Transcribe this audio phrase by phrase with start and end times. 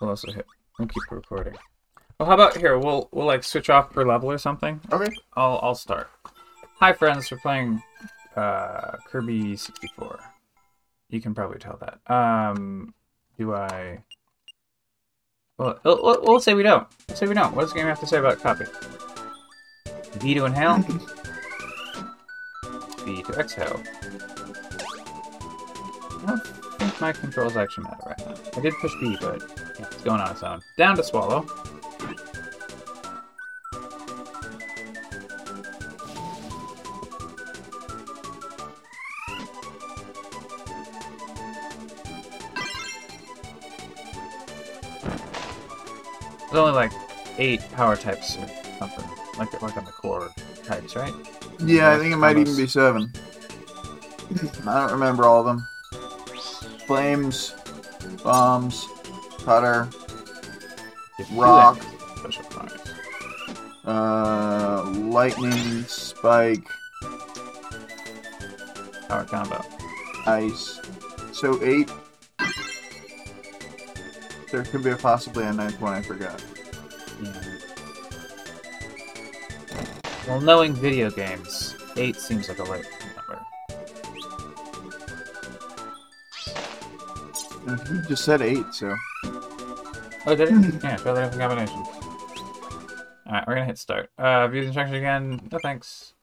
[0.00, 0.46] We'll also hit.
[0.78, 1.56] We'll keep recording.
[2.18, 2.78] Well, how about here?
[2.78, 4.80] We'll we'll like switch off per level or something.
[4.92, 5.12] Okay.
[5.36, 6.08] I'll I'll start.
[6.78, 7.82] Hi friends, we're playing
[8.36, 10.18] uh, Kirby 64.
[11.10, 12.00] You can probably tell that.
[12.12, 12.94] Um,
[13.38, 13.98] do I?
[15.58, 16.86] Well, we'll, we'll- say we don't.
[17.08, 17.54] We'll say we don't.
[17.54, 18.64] What does the game have to say about copy?
[20.14, 20.78] V to inhale.
[23.04, 23.82] B to exhale.
[26.22, 26.46] I don't
[26.78, 28.34] think my controls actually matter right now.
[28.56, 30.60] I did push B, but it's going on its own.
[30.76, 31.46] Down to swallow.
[46.50, 46.92] There's only like
[47.38, 49.08] eight power types or something,
[49.38, 50.30] like like on the core
[50.64, 51.14] types, right?
[51.60, 53.12] Yeah, I think it might even be seven.
[54.66, 55.66] I don't remember all of them.
[56.86, 57.54] Flames,
[58.24, 58.88] bombs,
[61.18, 61.78] you rock,
[62.18, 62.80] special powers.
[63.84, 66.64] uh, lightning, spike,
[69.08, 69.64] Power combo.
[70.26, 70.80] ice.
[71.32, 71.90] So eight.
[74.52, 76.42] There could be a possibly a ninth one I forgot.
[77.22, 77.42] Yeah.
[80.26, 82.84] Well, knowing video games, eight seems like a right
[83.16, 83.40] number.
[87.66, 88.94] And You just said eight, so
[90.26, 90.84] Oh, did it?
[90.84, 91.88] yeah, fill in the combinations.
[93.26, 94.10] Alright, we're gonna hit start.
[94.18, 95.48] Uh, view the instructions again.
[95.50, 96.14] No thanks.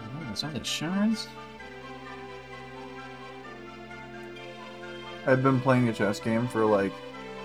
[0.00, 1.28] Oh, is that the shards?
[5.26, 6.92] I've been playing a chess game for like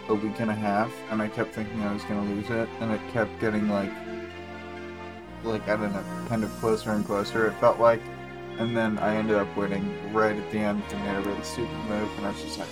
[0.09, 2.91] a week and a half, and I kept thinking I was gonna lose it, and
[2.91, 3.91] it kept getting like,
[5.43, 7.47] like I don't know, kind of closer and closer.
[7.47, 8.01] It felt like,
[8.57, 11.75] and then I ended up winning right at the end and made a really stupid
[11.87, 12.69] move, and I was just like,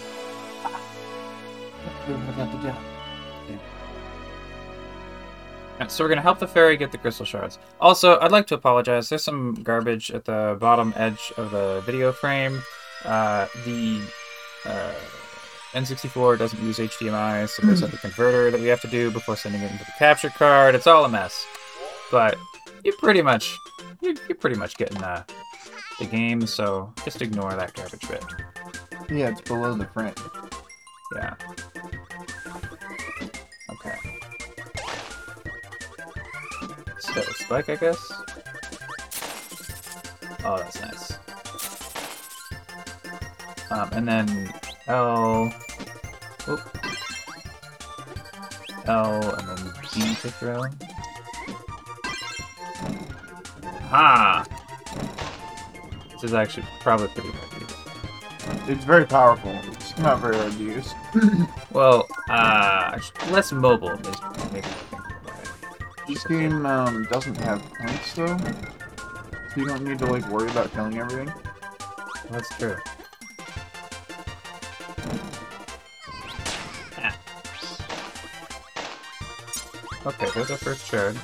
[5.73, 7.59] Alright, so we're gonna help the fairy get the crystal shards.
[7.79, 9.09] Also, I'd like to apologize.
[9.09, 12.63] There's some garbage at the bottom edge of the video frame.
[13.05, 14.01] Uh, the
[14.65, 14.93] uh,
[15.73, 19.61] N64 doesn't use HDMI, so there's a converter that we have to do before sending
[19.61, 20.73] it into the capture card.
[20.73, 21.45] It's all a mess,
[22.11, 22.37] but
[22.83, 23.55] you're pretty much
[24.01, 25.23] you're, you're pretty much getting uh,
[25.99, 26.45] the game.
[26.45, 28.23] So just ignore that garbage bit.
[29.09, 30.13] yeah, it's below the frame.
[31.15, 31.35] Yeah.
[33.69, 33.97] Okay.
[36.99, 38.11] So, spike, I guess?
[40.43, 41.17] Oh, that's nice.
[43.71, 44.53] Um, and then
[44.87, 45.53] L.
[46.47, 46.61] Oop.
[48.85, 50.63] L, and then B to throw.
[53.89, 54.45] Ha!
[56.11, 58.67] This is actually probably pretty hard to use.
[58.69, 59.51] It's very powerful.
[59.71, 60.93] It's not very hard to use.
[61.71, 62.97] Well, uh,
[63.29, 64.17] less mobile is
[64.51, 66.07] maybe I think about it.
[66.07, 70.71] This game um, doesn't have points though, so you don't need to like worry about
[70.73, 71.31] killing everything.
[72.31, 72.77] That's true.
[76.97, 77.19] Ah.
[80.07, 81.15] Okay, there's our first shard.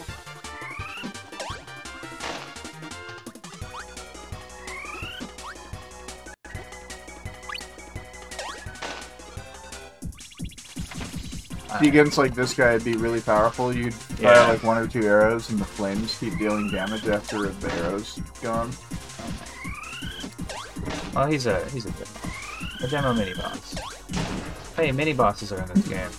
[11.79, 13.73] See, against like this guy, it'd be really powerful.
[13.73, 14.47] You'd fire Yeah.
[14.47, 18.71] like one or two arrows, and the flames keep dealing damage after the arrows gone.
[21.13, 22.07] Well, he's a he's a good
[22.83, 23.75] a demo mini boss.
[24.75, 26.09] Hey, mini bosses are in this game.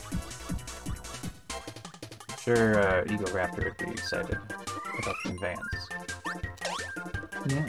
[2.30, 4.38] I'm sure uh, Eagle Raptor would be excited
[4.98, 5.88] about the conveyance.
[7.48, 7.68] Yeah.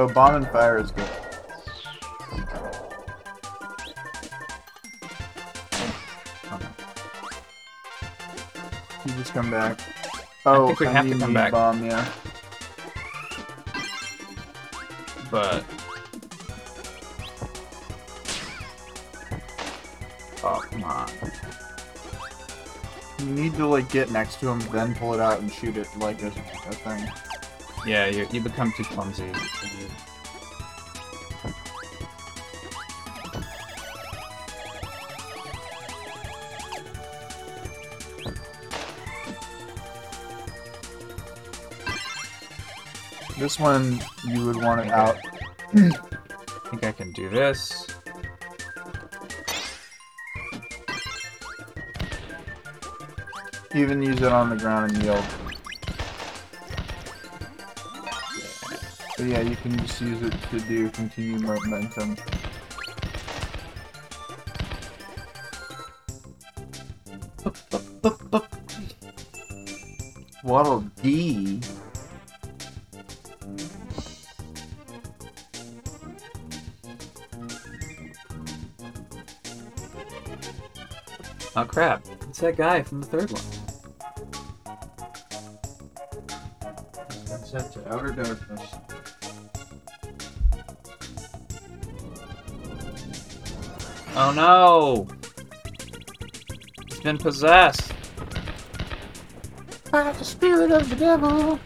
[0.00, 1.04] Oh, bomb and fire is good.
[9.04, 9.80] You just come back.
[10.46, 11.50] Oh, think we have to come back.
[11.50, 12.08] Bomb, yeah.
[15.32, 15.64] But
[20.44, 21.10] oh come on.
[23.18, 25.88] You need to like get next to him, then pull it out and shoot it
[25.96, 27.27] like a, a thing.
[27.88, 29.24] Yeah, you, you become too clumsy.
[43.38, 45.16] This one you would want it out.
[45.72, 45.90] I
[46.68, 47.86] think I can do this.
[53.74, 55.24] Even use it on the ground and yield.
[59.18, 62.16] But yeah, you can just use it to do continued momentum.
[70.44, 71.60] Waddle Dee.
[81.56, 83.57] Oh crap, it's that guy from the third one.
[97.08, 97.90] Been possessed.
[99.90, 101.58] By the spirit of the devil.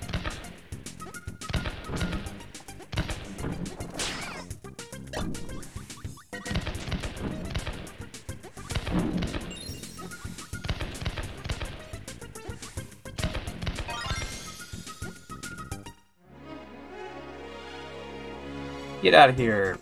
[19.03, 19.77] Get out of here,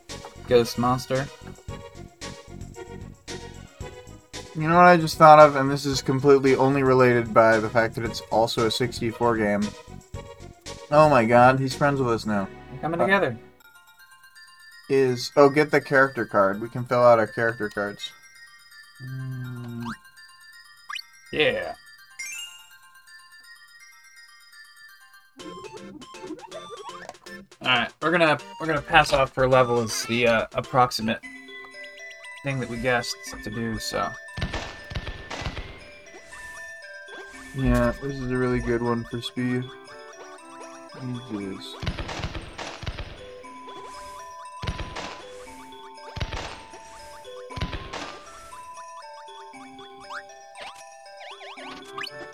[0.48, 1.26] ghost monster.
[4.60, 7.68] You know what I just thought of, and this is completely only related by the
[7.70, 9.62] fact that it's also a 64 game.
[10.90, 12.46] Oh my god, he's friends with us now.
[12.72, 13.38] We're coming Uh, together.
[14.90, 16.60] Is oh, get the character card.
[16.60, 18.10] We can fill out our character cards.
[19.02, 19.84] Mm,
[21.32, 21.74] Yeah.
[27.62, 31.20] Alright, we're gonna we're gonna pass off per level as the uh, approximate
[32.42, 34.08] thing that we guessed to do, so.
[37.60, 39.64] Yeah, this is a really good one for speed.
[41.30, 41.74] Jesus.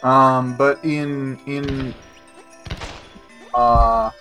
[0.05, 1.95] Um, but in in
[3.53, 4.13] uh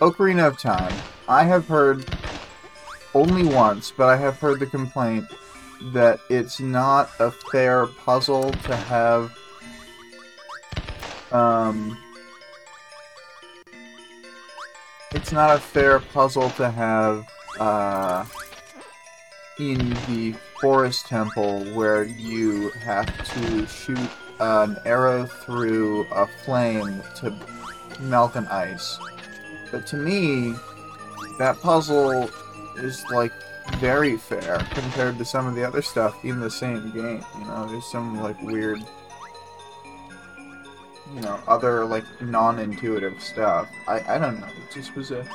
[0.00, 2.04] Ocarina of Time, I have heard
[3.14, 5.26] only once, but I have heard the complaint
[5.92, 9.32] that it's not a fair puzzle to have
[11.30, 11.96] um
[15.12, 17.26] it's not a fair puzzle to have
[17.60, 18.24] uh
[19.58, 24.10] in the forest temple where you have to shoot
[24.40, 27.36] an arrow through a flame to
[28.00, 28.98] melt an ice.
[29.70, 30.54] But to me,
[31.38, 32.30] that puzzle
[32.76, 33.32] is like
[33.76, 37.24] very fair compared to some of the other stuff in the same game.
[37.38, 38.80] You know, there's some like weird,
[41.14, 43.68] you know, other like non-intuitive stuff.
[43.86, 44.46] I I don't know.
[44.46, 45.26] It just was a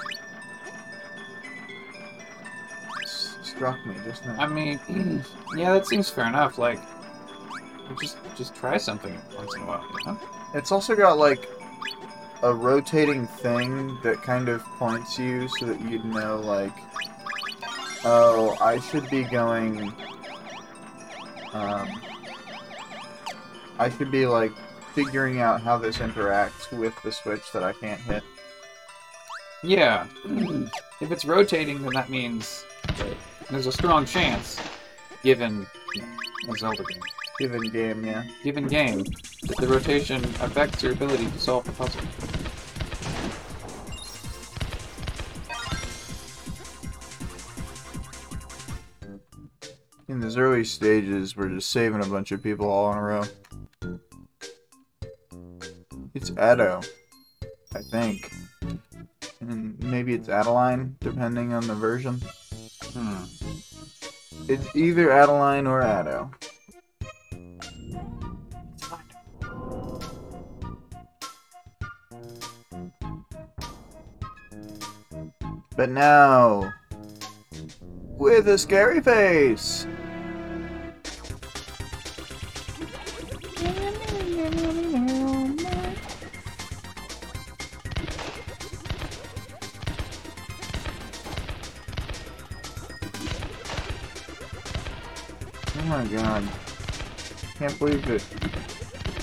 [3.56, 4.36] struck me just now.
[4.40, 4.80] I mean,
[5.56, 6.58] yeah, that seems fair enough.
[6.58, 6.80] Like,
[8.02, 10.20] just just try something once in a while, you know?
[10.54, 11.48] It's also got like
[12.42, 16.74] a rotating thing that kind of points you so that you'd know like
[18.06, 19.94] oh, I should be going
[21.54, 21.88] um
[23.80, 24.52] I should be like
[24.94, 28.24] figuring out how this interacts with the switch that I can't hit.
[29.64, 30.08] Yeah.
[31.02, 32.64] if it's rotating, then that means
[33.50, 34.60] there's a strong chance,
[35.24, 35.66] given
[36.50, 37.02] a Zelda game,
[37.40, 38.24] Given game, yeah.
[38.44, 39.04] given game,
[39.48, 42.02] that the rotation affects your ability to solve the puzzle.
[50.10, 53.24] In these early stages, we're just saving a bunch of people all in a row.
[56.14, 56.82] It's Edo,
[57.74, 58.32] I think.
[59.40, 62.22] And maybe it's Adeleine, depending on the version.
[62.94, 63.24] Hmm.
[64.50, 66.32] It's either Adeleine or Ado.
[75.76, 76.74] But now,
[78.18, 79.88] with a scary face.
[95.76, 96.48] Oh my god.
[97.56, 98.26] Can't believe it.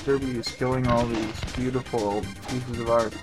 [0.05, 3.15] Kirby is killing all these beautiful pieces of art.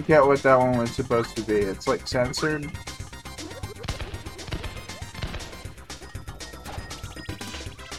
[0.00, 1.56] I don't get what that one was supposed to be.
[1.56, 2.64] It's like censored.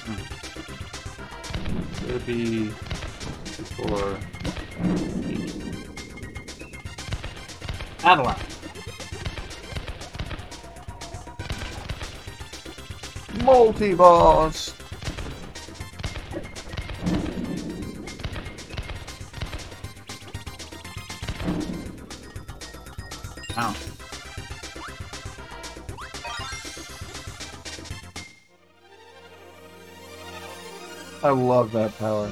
[0.06, 0.22] Hmm.
[2.08, 2.70] It would be
[3.76, 4.18] for
[8.04, 8.36] Adeleine.
[13.44, 14.81] Multi-boss!
[31.32, 32.30] I love that power.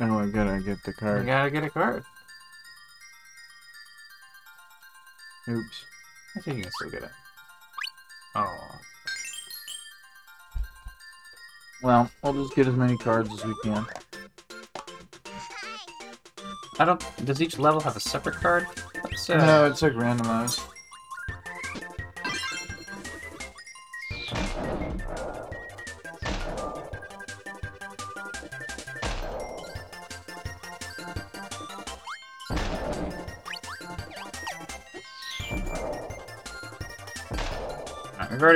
[0.00, 1.26] Oh, I gotta get the You card.
[1.26, 2.04] gotta get a card.
[5.48, 5.84] Oops.
[6.36, 7.10] I think you can still get it.
[8.34, 8.68] Oh.
[11.82, 13.86] Well, we'll just get as many cards as we can.
[16.80, 17.24] I don't.
[17.24, 18.66] Does each level have a separate card?
[19.04, 20.60] Let's, uh, No, it's like randomized.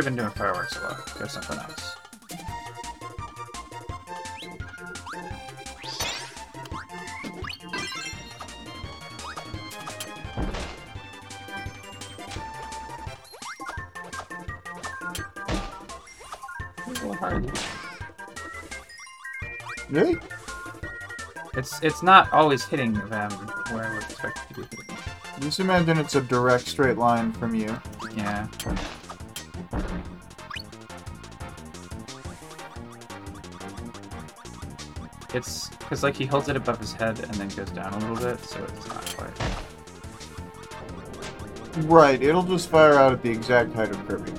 [0.03, 1.15] Alright, we've already been doing fireworks a lot.
[1.17, 1.97] There's something else.
[16.85, 17.59] A little hard.
[19.91, 20.17] Really?
[21.55, 23.31] It's it's not always hitting them
[23.71, 24.97] where I would expect it to be hitting.
[25.41, 27.77] Just imagine it's a direct straight line from you.
[28.17, 28.49] Yeah.
[35.35, 38.17] It's because like he holds it above his head and then goes down a little
[38.17, 39.33] bit, so it's not quite.
[41.87, 44.32] Right, it'll just fire out at the exact height of Kirby.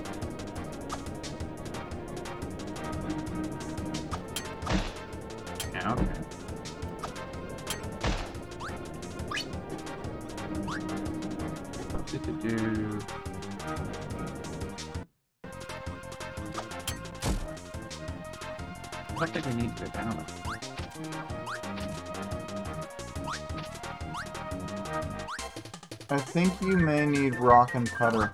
[27.74, 28.34] Need and putter.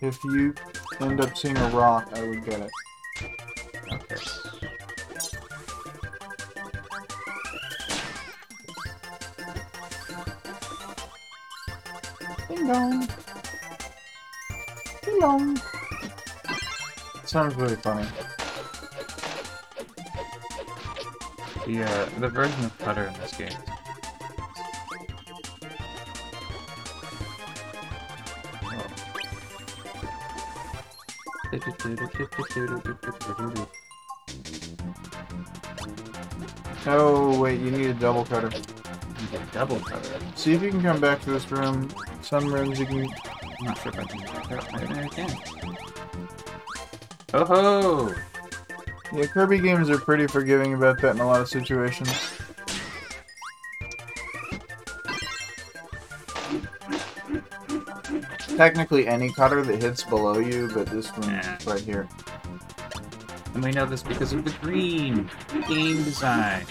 [0.00, 0.54] If you
[1.00, 2.70] end up seeing a rock, I would get it.
[3.92, 4.16] Okay.
[12.48, 13.08] Ding dong.
[15.02, 15.60] Ding dong.
[17.24, 18.08] Sounds really funny.
[21.66, 23.69] The uh, the version of putter in this game.
[36.86, 37.40] Oh.
[37.40, 38.50] Wait, you need a double cutter.
[38.50, 40.18] You get double putter.
[40.36, 41.90] See if you can come back to this room.
[42.22, 43.06] Some rooms you can.
[43.60, 44.20] I'm not sure if I can.
[44.28, 45.76] I think I can.
[47.32, 48.14] Oh ho!
[49.12, 52.39] Yeah, Kirby games are pretty forgiving about that in a lot of situations.
[58.60, 61.56] Technically, any cutter that hits below you, but this one Yeah.
[61.64, 62.06] right here.
[63.54, 65.30] And we know this because of the green
[65.66, 66.66] game design.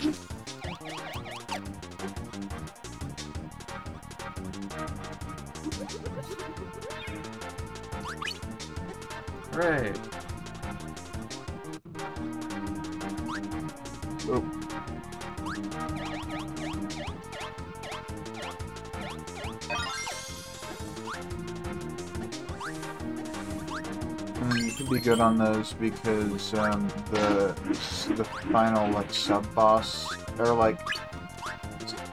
[25.29, 27.53] On those because um, the
[28.15, 30.79] the final like sub boss or like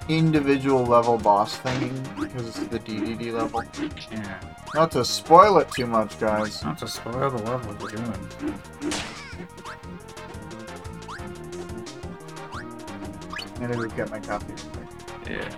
[0.09, 3.65] individual level boss thing because it's the DDD level.
[4.13, 4.39] Yeah.
[4.75, 6.63] Not to spoil it too much, guys.
[6.63, 8.29] Not to spoil the level we're doing.
[13.63, 14.53] It would get my copy.
[15.27, 15.49] Yeah.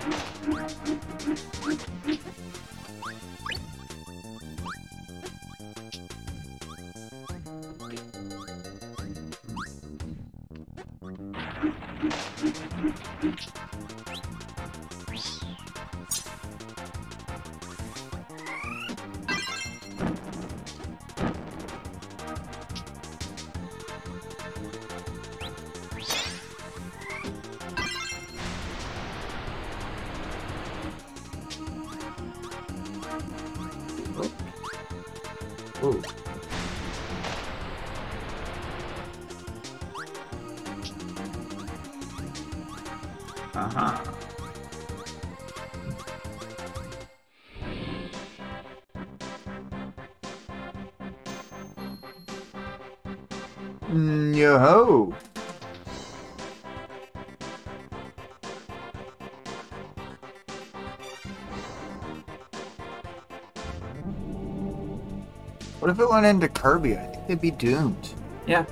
[65.99, 66.97] If it went into Kirby?
[66.97, 68.15] I think they'd be doomed.
[68.47, 68.65] Yeah.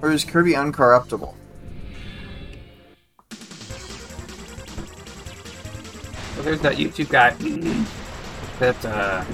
[0.00, 1.34] Or is Kirby uncorruptible?
[6.34, 7.30] Well, there's that YouTube guy
[8.60, 9.24] that uh,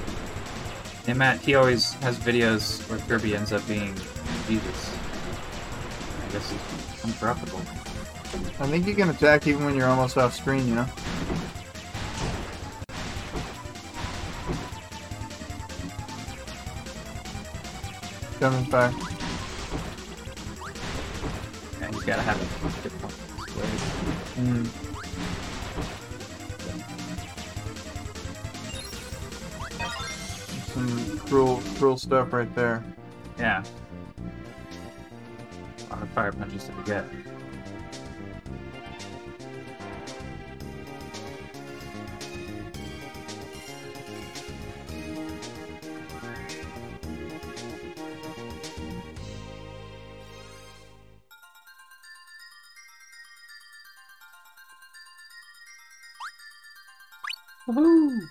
[1.05, 1.41] hey Matt.
[1.41, 3.95] He always has videos where Kirby ends up being
[4.47, 4.97] Jesus.
[6.27, 7.61] I guess he's uncorruptible.
[8.61, 10.87] I think you can attack even when you're almost off screen, you know?
[18.49, 18.95] Coming back.
[21.83, 22.45] And he's gotta have a
[22.83, 23.15] different.
[24.39, 24.67] Mm.
[30.73, 32.83] Some cruel, cruel stuff right there.
[33.39, 33.63] Yeah.
[35.79, 37.05] A lot of fire punches to get.
[57.69, 58.29] Woohoo!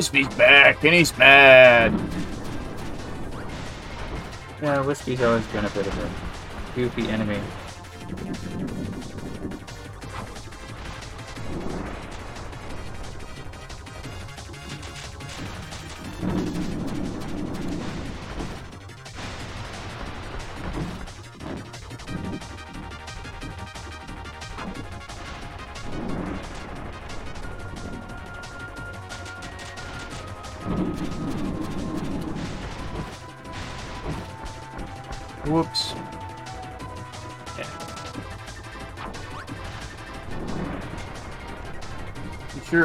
[0.00, 1.92] Wispy's back, and he's mad.
[4.62, 7.38] Yeah, Wispy's always been a bit of a goofy enemy.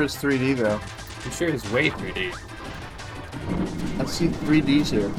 [0.05, 0.79] Is 3D though.
[1.25, 2.31] I'm sure it's way 3D.
[3.99, 5.11] I see 3Ds here.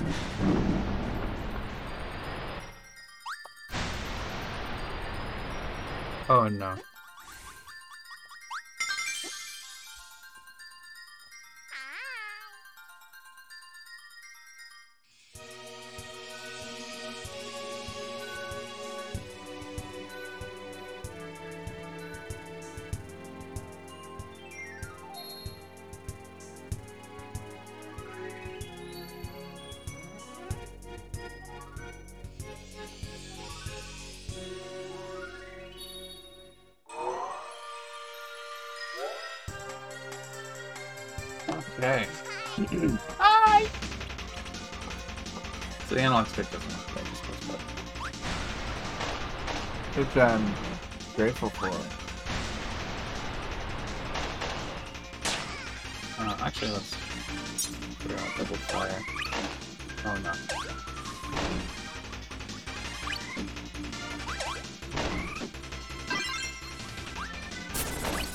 [50.16, 50.54] Which I'm
[51.14, 51.66] grateful for.
[56.18, 59.02] Uh, actually, let's figure out double fire.
[60.06, 60.32] Oh no.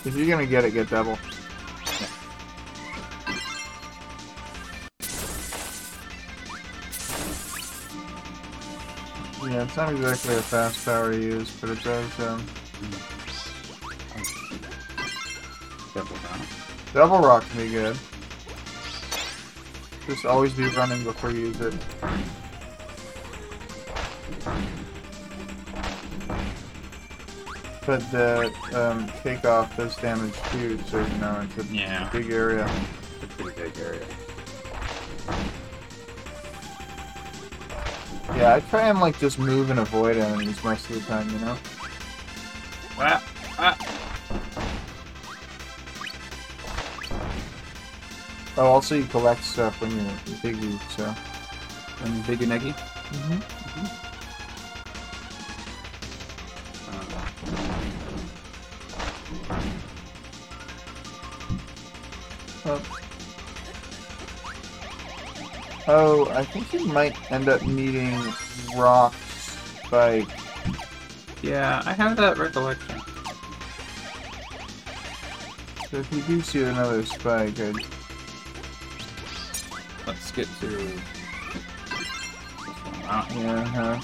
[0.06, 1.17] If you're gonna get it, get double.
[9.72, 12.46] It's not exactly a fast power to use, but it does, um...
[15.94, 16.42] Double down.
[16.94, 17.98] Double rock can be good.
[20.08, 21.74] Just always be running before you use it.
[27.86, 32.10] But the um, takeoff does damage too, so you know it's a Yeah.
[32.12, 32.70] big area.
[38.41, 41.38] Yeah, I try and like just move and avoid enemies most of the time, you
[41.45, 41.56] know?
[42.97, 43.23] Ah,
[43.60, 43.77] ah.
[48.58, 50.10] Oh, also you collect stuff when you're
[50.41, 51.13] Biggie, so.
[52.04, 52.73] And Big Unagi.
[52.73, 53.86] Mm-hmm.
[53.86, 54.11] Oh.
[65.91, 68.17] Oh, I think you might end up needing
[68.75, 69.13] rock
[69.84, 70.27] spike.
[71.41, 73.01] yeah, I have that recollection.
[75.89, 77.75] So if you do see another spike, I'd
[80.08, 81.01] Let's get to one.
[83.06, 83.25] Ah,
[83.75, 83.99] huh.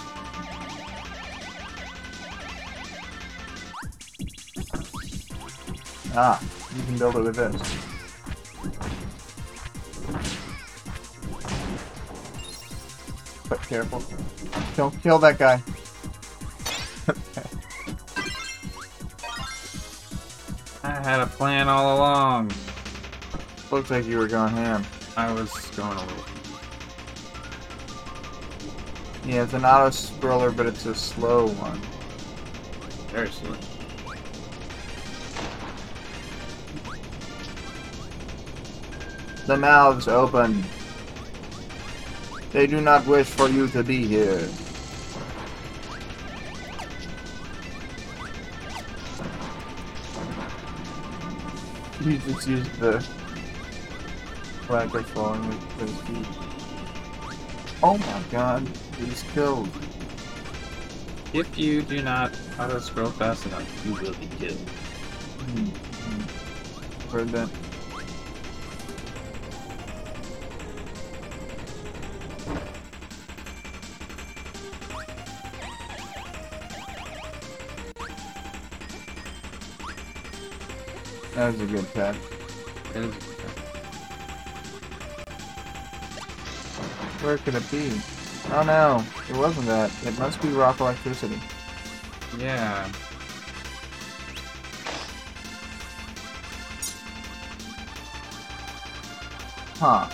[6.14, 6.44] Ah,
[6.76, 7.97] you can build it with this.
[13.68, 14.04] Careful.
[14.76, 15.62] Don't kill that guy.
[20.84, 22.52] I had a plan all along.
[23.72, 24.86] Looks like you were going ham.
[25.16, 26.24] I was going a little.
[29.26, 31.82] Yeah, it's an auto scroller, but it's a slow one.
[33.12, 33.56] Very slow.
[39.48, 40.64] The mouths open.
[42.52, 44.48] They do not wish for you to be here.
[52.02, 53.02] You just use the
[54.66, 56.28] flag of falling with those feet.
[57.84, 59.70] Oh my god, he's killed.
[61.34, 64.58] If you do not auto scroll fast enough, you will be killed.
[64.58, 67.10] Hmm, hmm.
[67.12, 67.67] Heard that.
[81.48, 82.14] That was a good pet.
[82.94, 83.14] It is-
[87.24, 88.02] Where could it be?
[88.52, 89.90] Oh no, it wasn't that.
[90.06, 91.42] It must be rock electricity.
[92.38, 92.90] Yeah.
[99.80, 100.10] Huh.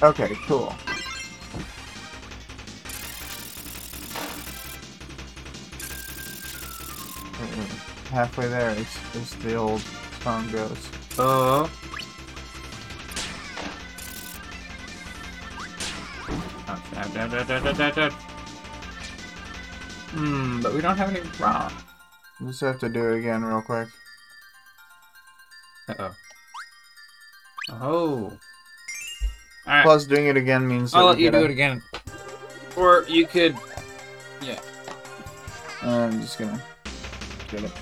[0.00, 0.72] Okay, cool.
[8.10, 9.82] Halfway there is, is the old
[10.22, 10.88] song goes.
[11.18, 11.68] Oh.
[16.68, 18.12] Ouch, ouch.
[20.10, 21.72] Hmm, but we don't have any rock.
[22.40, 23.88] Just have to do it again real quick.
[29.88, 31.82] Plus, doing it again means I'll let you do a- it again.
[32.76, 33.56] Or you could...
[34.42, 34.60] Yeah.
[35.80, 36.62] I'm just gonna
[37.50, 37.72] get it.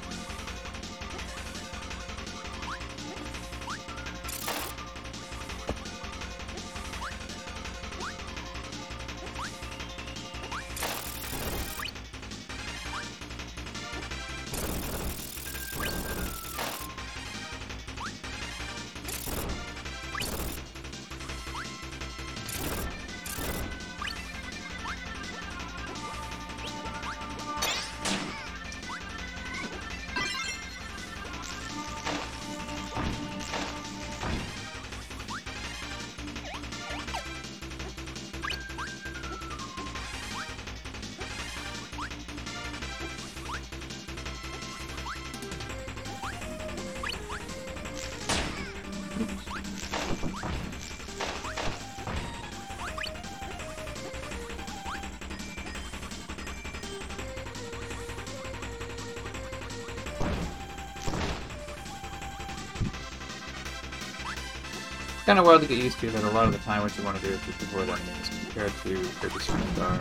[65.26, 67.02] Kind of wild to get used to that a lot of the time what you
[67.02, 69.98] want to do is just avoid enemies compared to Kirby Superstar,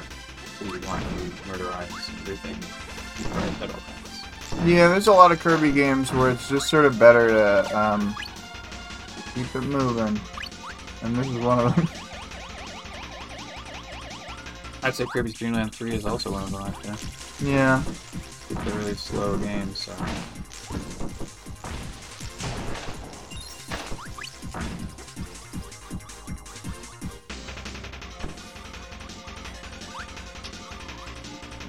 [0.62, 1.10] where you want to
[1.50, 1.90] murderize
[2.22, 2.56] everything
[3.32, 4.68] play Petal Dance.
[4.68, 8.16] Yeah, there's a lot of Kirby games where it's just sort of better to um,
[9.34, 10.20] keep it moving,
[11.02, 11.90] and this is one of them.
[14.84, 17.50] I'd say Kirby's Dream Land 3 is also one of them, actually.
[17.52, 17.82] yeah.
[18.52, 19.92] It's a really slow game, so.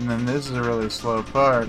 [0.09, 1.69] And then this is a really slow part.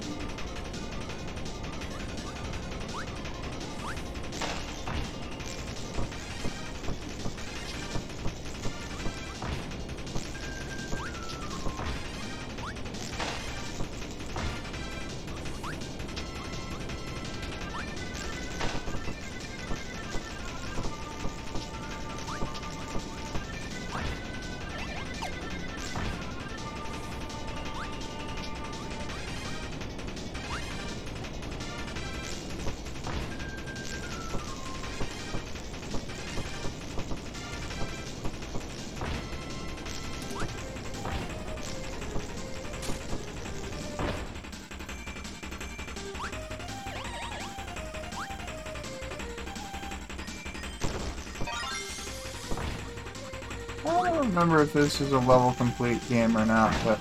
[54.47, 56.99] Remember if this is a level complete game or not, but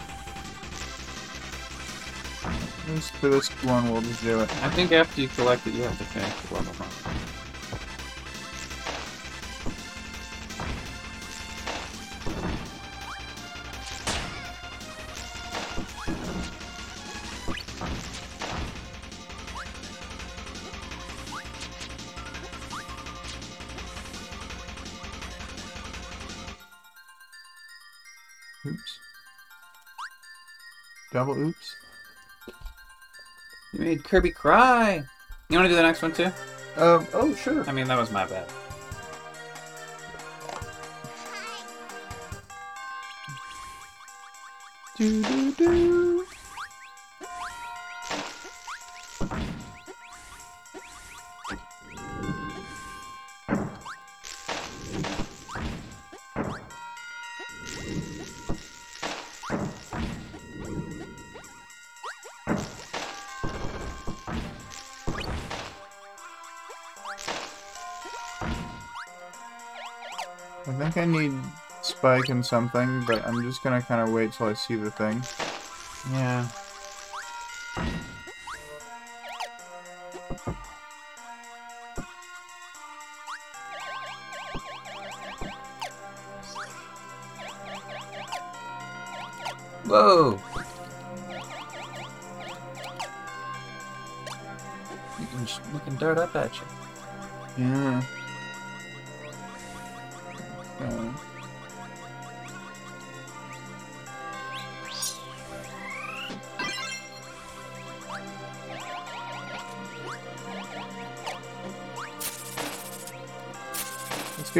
[2.88, 4.64] this, for this one we'll just do it.
[4.64, 6.86] I think after you collect it, you have to finish the level.
[34.06, 35.02] Kirby cry!
[35.48, 36.30] You wanna do the next one too?
[36.76, 37.68] Um, oh, sure.
[37.68, 38.48] I mean, that was my bad.
[44.96, 45.86] Do, do, do.
[72.06, 75.24] Spike and something, but I'm just gonna kind of wait till I see the thing.
[76.12, 76.46] Yeah.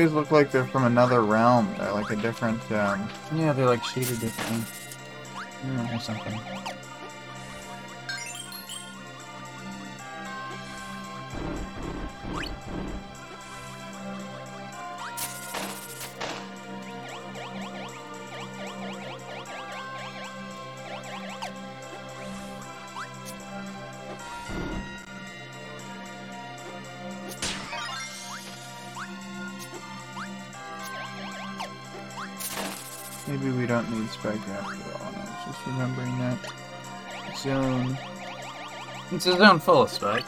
[0.07, 1.69] These look like they're from another realm.
[1.79, 4.63] They're like a different, um, Yeah, they're like shaded differently
[5.67, 5.97] yeah.
[5.97, 6.41] or something.
[35.67, 36.39] Remembering that
[37.37, 37.99] zone.
[39.13, 40.27] It's a zone full of spikes.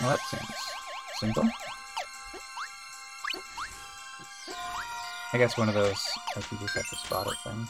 [0.00, 0.46] Well, that seems
[1.20, 1.48] simple.
[5.32, 6.02] I guess one of those,
[6.34, 7.68] like you just have to spot it things.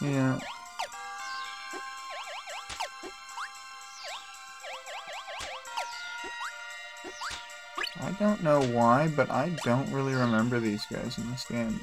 [0.00, 0.38] Yeah.
[8.18, 11.80] Don't know why, but I don't really remember these guys in this game.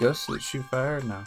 [0.00, 1.00] Ghosts that shoot fire?
[1.00, 1.24] No.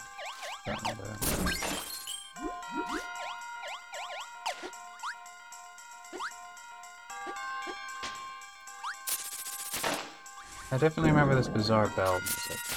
[10.72, 12.69] I definitely remember this bizarre bell music.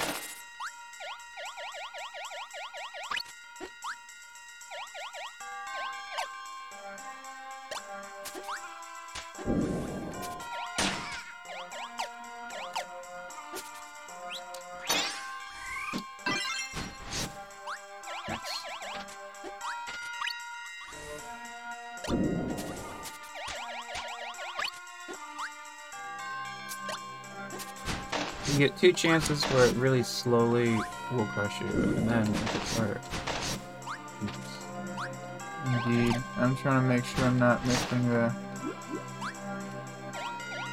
[28.68, 30.74] Get two chances where it really slowly
[31.12, 33.00] will crush you, and then it gets harder.
[34.22, 35.86] Oops.
[35.86, 36.16] Indeed.
[36.36, 38.34] I'm trying to make sure I'm not missing the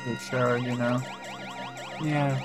[0.06, 1.02] the shard, you know.
[2.02, 2.40] Yeah.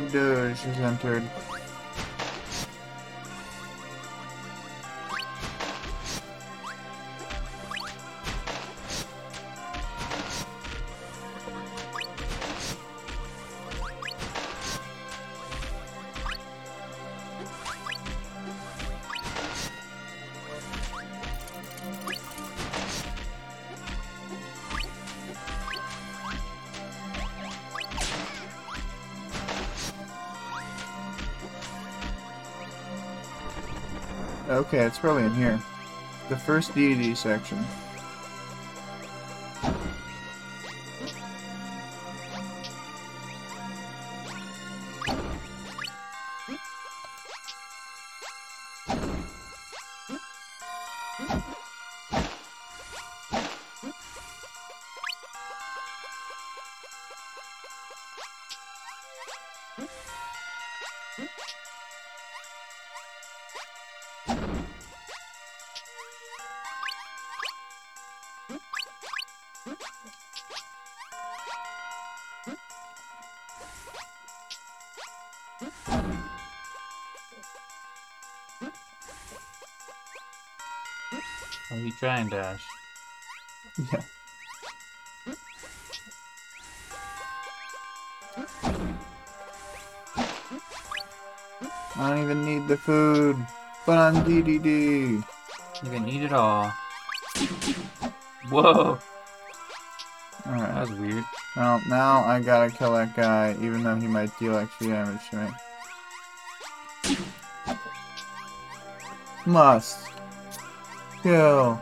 [0.00, 1.22] Rogue doge has entered.
[34.72, 35.60] Okay, it's probably in here.
[36.28, 37.58] The first deity section.
[82.30, 82.64] Dash.
[83.92, 84.00] Yeah.
[91.96, 93.36] I don't even need the food.
[93.84, 95.22] But on DDD.
[95.82, 96.72] You can eat it all.
[98.48, 98.98] Whoa!
[100.46, 100.74] Alright.
[100.74, 101.24] That was weird.
[101.56, 105.36] Well, now I gotta kill that guy, even though he might deal extra damage to
[105.36, 105.50] me.
[109.46, 110.08] Must.
[111.22, 111.80] Kill.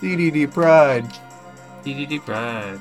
[0.00, 1.12] DDD Pride.
[1.84, 2.78] DDD Pride.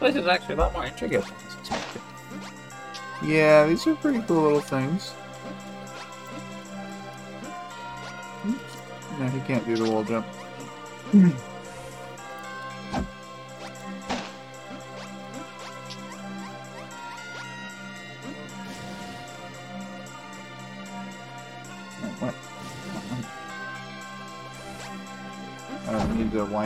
[0.00, 3.28] This is actually a lot more intricate than I was.
[3.28, 5.14] Yeah, these are pretty cool little things.
[8.46, 8.76] Oops.
[9.18, 10.26] No, he can't do the wall jump.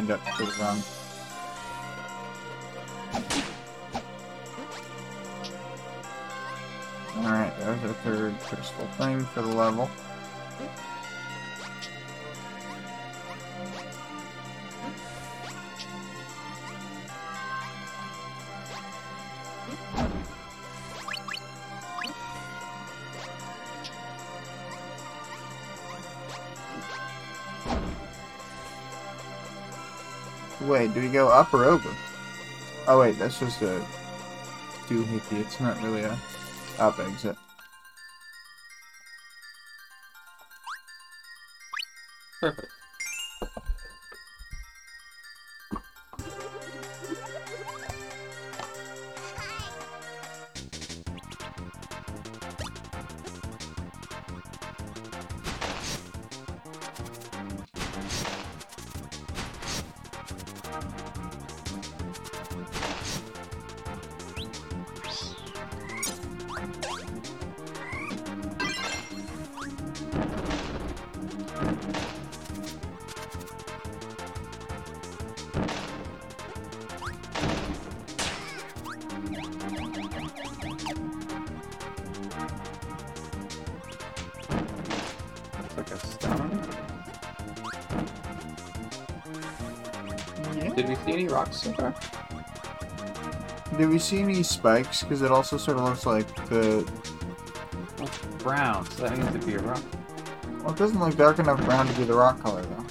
[0.00, 0.82] wind up to the wrong.
[7.18, 9.90] Alright, there's our third crystal thing for the level.
[31.30, 31.94] Up or over?
[32.86, 33.80] Oh wait, that's just a
[34.88, 35.40] doohickey.
[35.40, 36.18] It's not really a
[36.78, 37.36] up exit.
[42.40, 42.79] Perfect.
[91.20, 91.94] any rocks so far?
[93.78, 95.02] Do we see any spikes?
[95.02, 96.90] Because it also sort of looks like the...
[97.98, 99.82] It's brown, so that needs to be a rock.
[100.62, 102.84] Well, it doesn't look dark enough brown to be the rock color, though.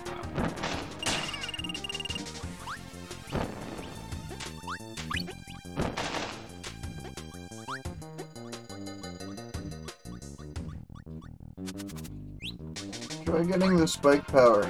[13.25, 14.69] Try getting the spike power.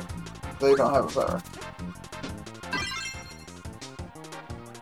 [0.60, 1.43] They don't have a power.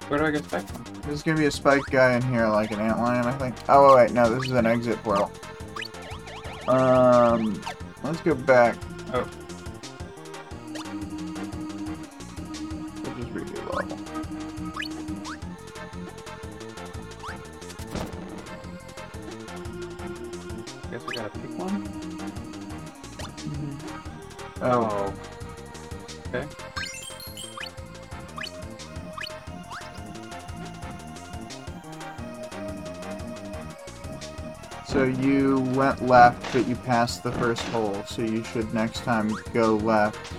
[0.08, 0.84] Where do I get spike from?
[1.02, 3.56] There's gonna be a spike guy in here, like an antlion, I think.
[3.68, 5.32] Oh, wait, no, this is an exit portal.
[6.68, 7.62] Um,
[8.04, 8.78] let's go back.
[36.58, 40.34] Left, but you passed the first hole, so you should next time go left.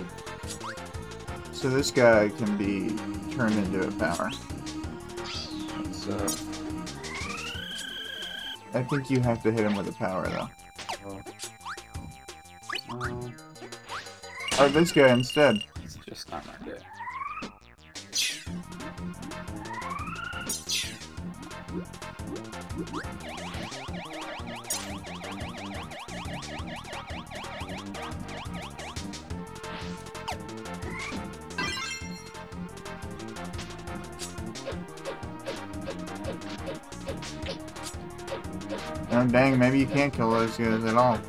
[1.53, 2.89] So this guy can be
[3.35, 4.31] turned into a power.
[5.77, 6.35] Let's, uh,
[8.73, 10.49] I think you have to hit him with a power, though.
[12.91, 15.57] uh, Or this guy instead.
[39.99, 41.19] Can't kill those guys at all.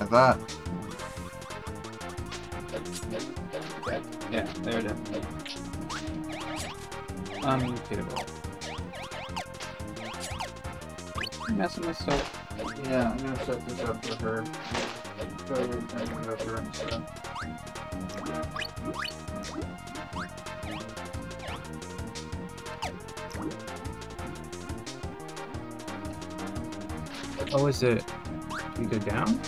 [0.00, 0.38] I thought.
[4.30, 5.22] Yeah, they're definitely
[7.42, 8.24] unbeatable.
[11.48, 12.39] I'm messing with
[27.82, 28.04] it?
[28.78, 29.40] We go down?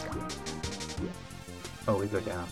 [1.89, 2.47] Oh, we go down.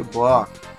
[0.00, 0.69] Good block.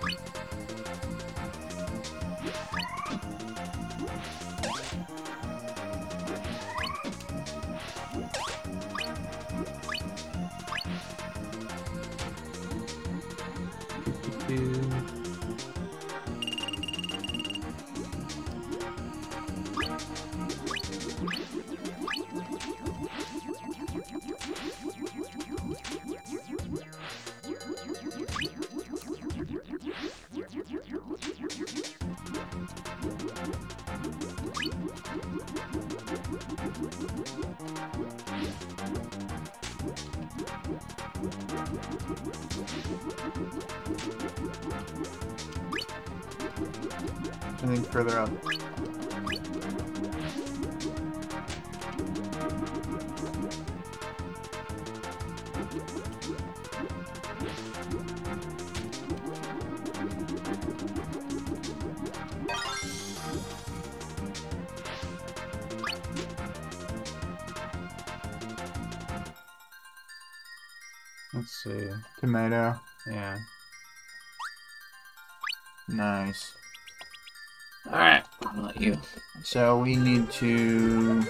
[80.33, 81.23] To.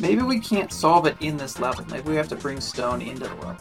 [0.00, 1.84] Maybe we can't solve it in this level.
[1.86, 3.56] Maybe we have to bring stone into the level.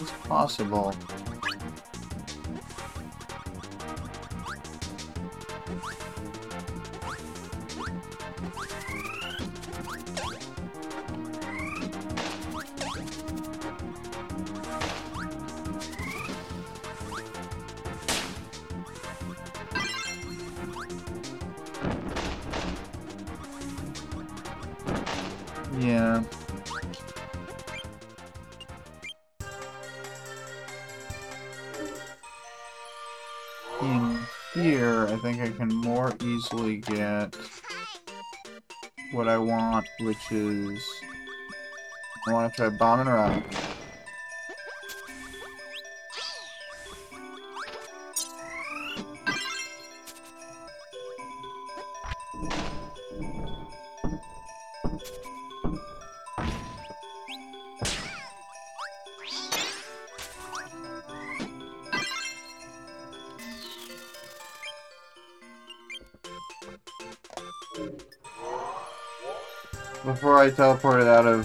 [0.00, 0.94] It's possible.
[42.58, 43.67] To try bomb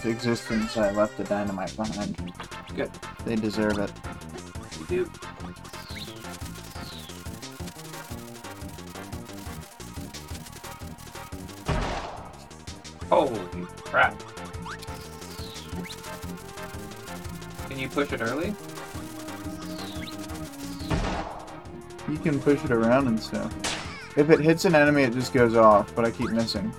[0.06, 2.34] of existence, I left the dynamite behind.
[2.76, 2.92] Good.
[3.26, 3.92] They deserve it.
[4.80, 5.12] You do.
[13.10, 14.22] Holy crap.
[17.70, 18.56] Can you push it early?
[22.10, 23.54] You can push it around and stuff.
[24.18, 26.74] If it hits an enemy, it just goes off, but I keep missing.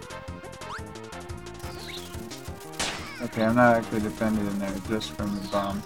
[3.35, 5.82] Okay, I'm not actually defended in there, just from the bomb.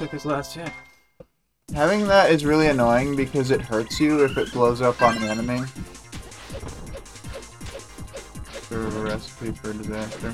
[0.00, 0.72] Took his last hit.
[1.74, 5.24] having that is really annoying because it hurts you if it blows up on an
[5.24, 5.62] enemy.
[8.62, 10.32] Sort of a recipe for disaster.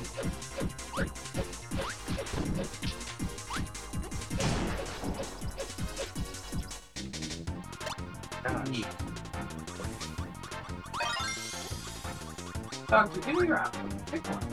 [12.86, 13.80] Doctor, give me your apple.
[14.12, 14.45] Pick one.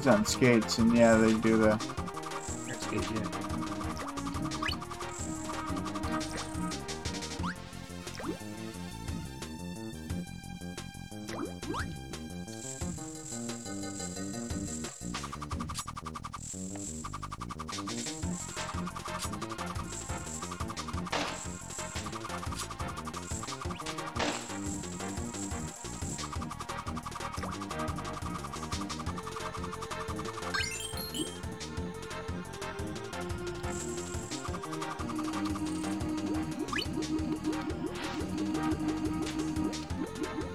[0.00, 1.99] He's on skates, and yeah, they do the.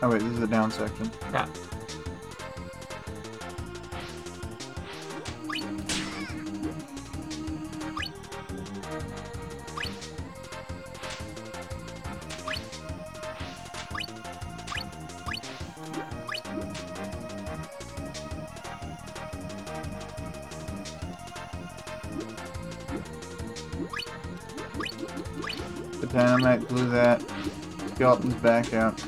[0.05, 1.09] Oh wait, this is the down section.
[1.33, 1.47] Yeah.
[25.99, 27.23] The dynamite blew that.
[27.95, 29.03] Skeleton's back out.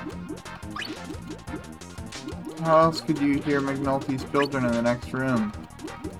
[2.61, 5.53] How else could you hear McNulty's children in the next room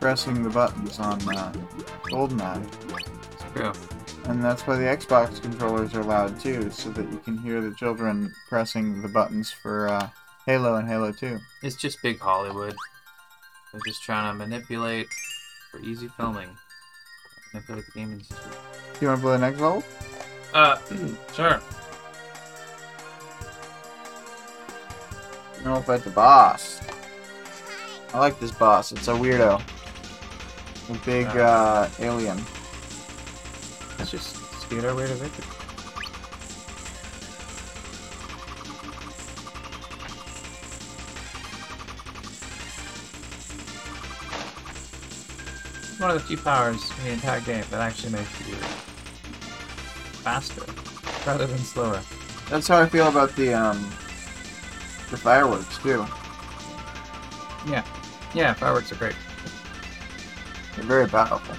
[0.01, 1.53] pressing the buttons on uh,
[2.05, 2.65] GoldenEye?
[3.33, 3.73] It's true.
[4.25, 7.75] And that's why the Xbox controllers are loud too, so that you can hear the
[7.75, 10.09] children pressing the buttons for uh,
[10.47, 11.39] Halo and Halo 2.
[11.63, 12.75] It's just big Hollywood.
[13.73, 15.07] They're just trying to manipulate
[15.71, 16.49] for easy filming.
[17.53, 18.23] Manipulate the game.
[19.01, 19.85] You want to play the next level?
[20.55, 20.79] Uh,
[21.35, 21.61] sure.
[25.65, 26.81] No, fight the boss.
[28.15, 28.93] I like this boss.
[28.93, 29.61] It's a weirdo.
[30.89, 32.41] A big uh, alien.
[33.99, 35.56] Let's just scoot our way to victory.
[46.07, 48.55] One of the few powers in the entire game that actually makes you
[50.23, 50.63] faster
[51.27, 52.01] rather than slower.
[52.49, 53.83] That's how I feel about the um
[55.11, 56.07] the fireworks too.
[57.69, 57.85] Yeah,
[58.37, 59.17] yeah, fireworks are great.
[60.77, 61.57] They're very powerful.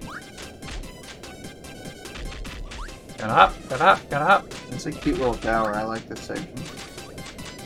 [3.19, 4.47] Gotta get up, get up.
[4.71, 5.75] It's a cute little tower.
[5.75, 6.55] I like this section.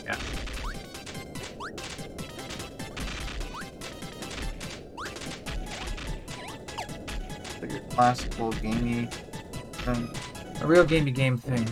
[0.05, 0.17] Yeah.
[7.61, 9.09] Like a classical gamey
[9.73, 10.09] thing.
[10.63, 11.69] A real gamey game thing.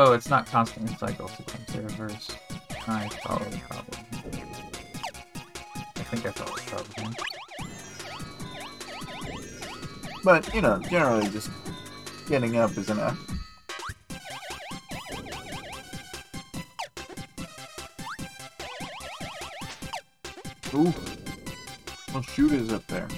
[0.00, 2.30] Oh, it's not constantly cycle sequence, they reverse.
[2.86, 3.58] I follow the.
[5.96, 6.62] I think I follow the
[6.94, 7.14] problem.
[10.22, 11.50] But you know, generally just
[12.28, 13.18] getting up is enough.
[20.74, 20.94] Ooh.
[22.14, 23.08] Well, is up there.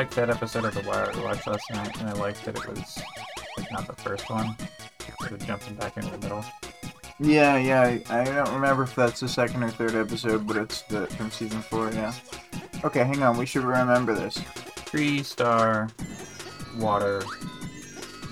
[0.00, 2.66] Liked that episode of The Wire I watched last night, and I liked that it
[2.66, 3.02] was
[3.58, 4.56] like not the first one.
[5.18, 6.42] Sort of jumping back into the middle.
[7.18, 7.82] Yeah, yeah.
[8.08, 11.30] I, I don't remember if that's the second or third episode, but it's the from
[11.30, 11.92] season four.
[11.92, 12.14] Yeah.
[12.82, 13.36] Okay, hang on.
[13.36, 14.40] We should remember this.
[14.86, 15.90] Tree, star,
[16.78, 17.22] water,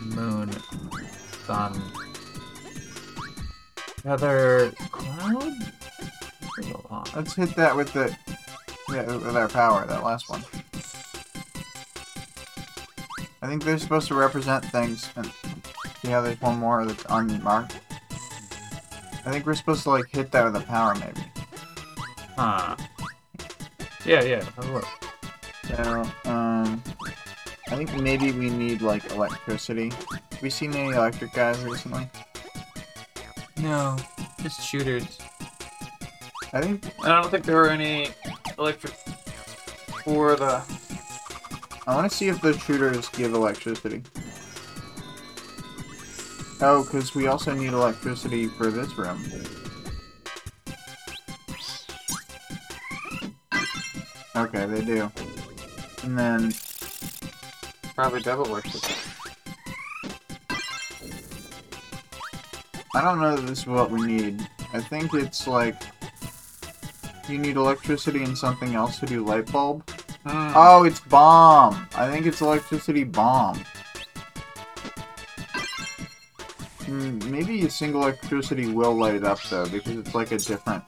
[0.00, 0.50] moon,
[1.44, 1.74] sun,
[4.02, 5.52] feather, cloud.
[6.56, 7.14] There's a lot.
[7.14, 8.16] Let's hit that with the
[8.90, 9.84] yeah with our power.
[9.86, 10.42] That last one.
[13.40, 15.10] I think they're supposed to represent things.
[15.16, 15.32] And
[16.02, 17.78] see how there's one more that's unmarked.
[19.26, 21.20] I think we're supposed to like hit that with a power maybe.
[22.36, 22.76] Huh.
[24.04, 24.44] Yeah, yeah.
[24.56, 24.86] Have a look.
[25.64, 26.82] So, um,
[27.68, 29.92] I think maybe we need like electricity.
[30.10, 32.08] Have we seen any electric guys recently?
[33.60, 33.96] No,
[34.42, 35.18] just shooters.
[36.52, 38.10] I think I don't think there were any
[38.58, 38.94] electric
[40.04, 40.62] for the.
[41.88, 44.02] I want to see if the shooters give electricity.
[46.60, 49.24] Oh, because we also need electricity for this room.
[54.36, 55.10] Okay, they do.
[56.02, 56.52] And then
[57.94, 58.82] Probably double Worship.
[62.94, 64.46] I don't know this is what we need.
[64.74, 65.80] I think it's like
[67.30, 69.90] you need electricity and something else to do light bulb.
[70.28, 70.52] Hmm.
[70.54, 71.88] Oh, it's bomb.
[71.94, 73.58] I think it's electricity bomb.
[76.84, 80.84] Hmm, maybe a single electricity will light it up though, because it's like a different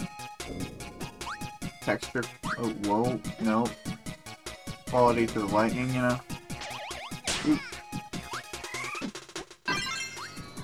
[1.80, 2.22] texture.
[2.58, 3.66] Oh, whoa, no.
[4.88, 6.20] Quality to the lightning, you know.
[7.46, 7.58] Ooh.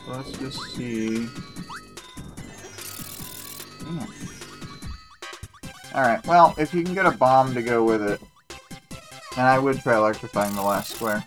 [0.08, 1.26] Let's just see.
[5.94, 8.20] Alright, well, if you can get a bomb to go with it,
[9.36, 11.24] and I would try electrifying the last square.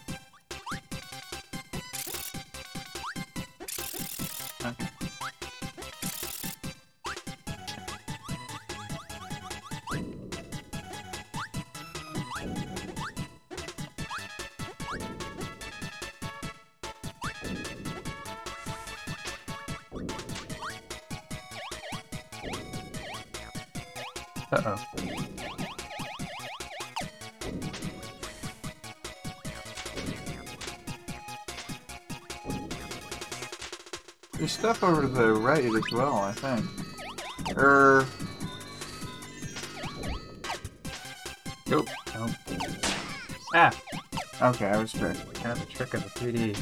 [34.79, 36.65] Stuff over to the right as well, I think.
[37.57, 38.05] Er,
[41.67, 41.89] Nope.
[42.15, 42.29] Nope.
[43.53, 43.77] Ah,
[44.41, 45.17] okay, I was right.
[45.33, 46.57] kind of the trick of the 3D.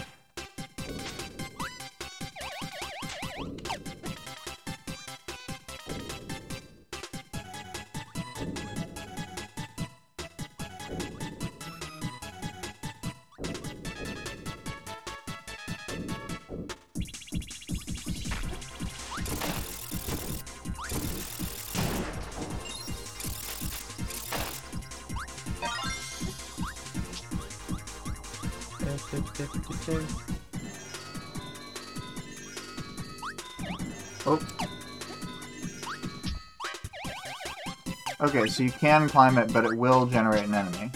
[38.58, 40.90] So you can climb it, but it will generate an enemy.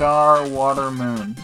[0.00, 1.36] Star, water, moon.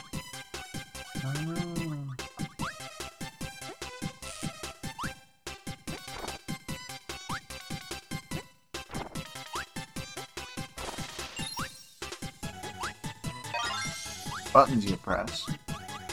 [14.55, 15.47] Buttons you press.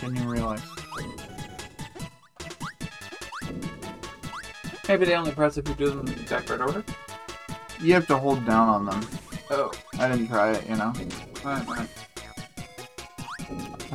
[0.01, 0.59] Didn't you realize?
[4.89, 6.83] Maybe they only press if you do them in the exact right order.
[7.79, 9.07] You have to hold down on them.
[9.49, 9.71] Oh.
[9.97, 10.91] I didn't try it, you know.
[11.45, 12.02] Right, right.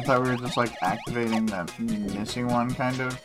[0.09, 3.21] I thought we were just like activating that missing one, kind of.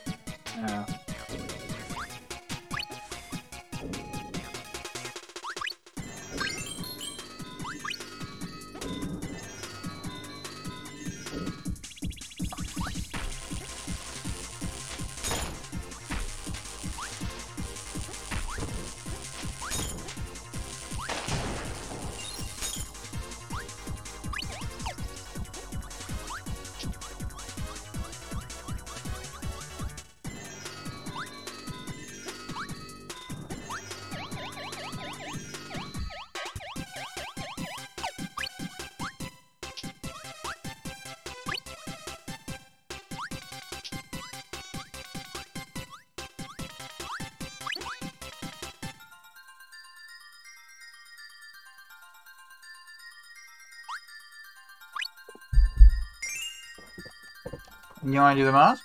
[58.04, 58.80] You want to do the mouse?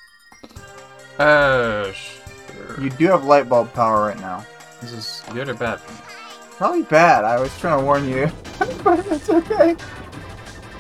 [1.18, 2.80] Uh, sure.
[2.82, 4.46] You do have light bulb power right now.
[4.82, 5.80] This is good or bad?
[6.52, 7.26] Probably bad.
[7.26, 8.32] I was trying to warn you,
[8.84, 9.76] but it's okay.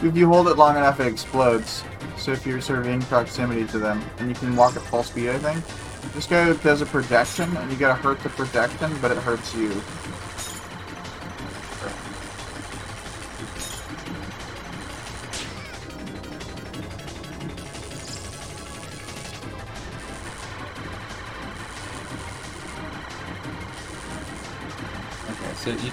[0.02, 1.84] If you hold it long enough, it explodes.
[2.18, 5.04] So if you're sort of in proximity to them, and you can walk at full
[5.04, 6.14] speed, I think.
[6.14, 9.70] This guy does a projection, and you gotta hurt the projection, but it hurts you.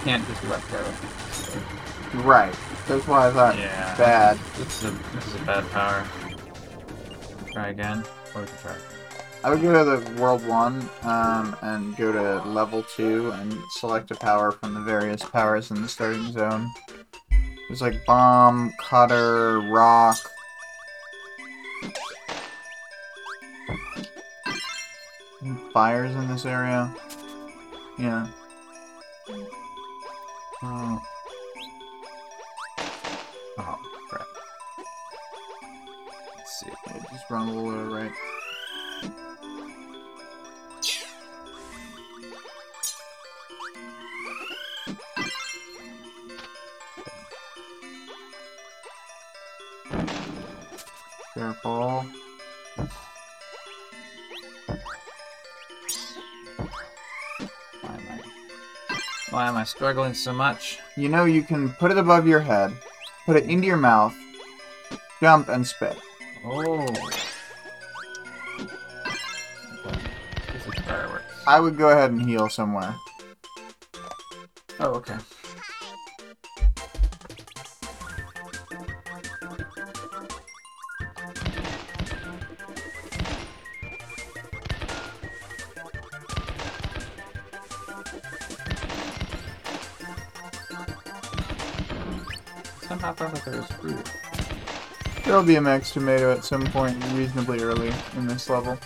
[0.07, 2.22] can't just let go.
[2.22, 2.54] Right.
[2.86, 4.38] That's why I thought yeah, bad.
[4.57, 6.07] This is a this is a bad power.
[7.52, 8.04] Try again.
[8.32, 8.76] Or we can try.
[9.42, 14.12] I would go to the world one um, and go to level two and select
[14.12, 16.70] a power from the various powers in the starting zone.
[17.66, 20.18] There's like bomb, cutter, rock.
[25.72, 26.94] Fires in this area.
[27.98, 28.28] Yeah.
[59.67, 60.79] Struggling so much?
[60.97, 62.73] You know you can put it above your head,
[63.25, 64.14] put it into your mouth,
[65.21, 65.97] jump and spit.
[66.45, 66.87] Oh.
[70.53, 71.25] This is fireworks.
[71.47, 72.95] I would go ahead and heal somewhere.
[74.81, 75.17] Oh, okay.
[95.27, 98.79] There'll be a max tomato at some point reasonably early in this level.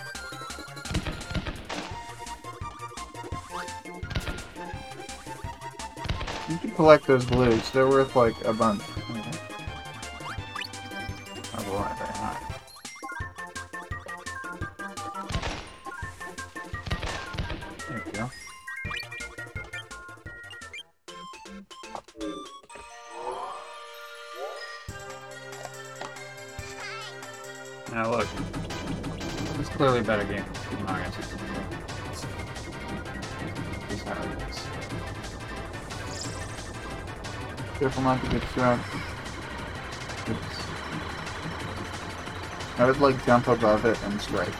[6.49, 7.69] You can collect those blues.
[7.69, 8.81] They're worth like a bunch.
[38.11, 38.79] Not to get struck.
[42.77, 44.53] I would like jump above it and strike.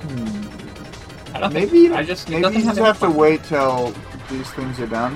[0.00, 1.34] Hmm.
[1.34, 3.94] I don't Maybe think, I just maybe you just have to wait till
[4.30, 5.14] these things are done.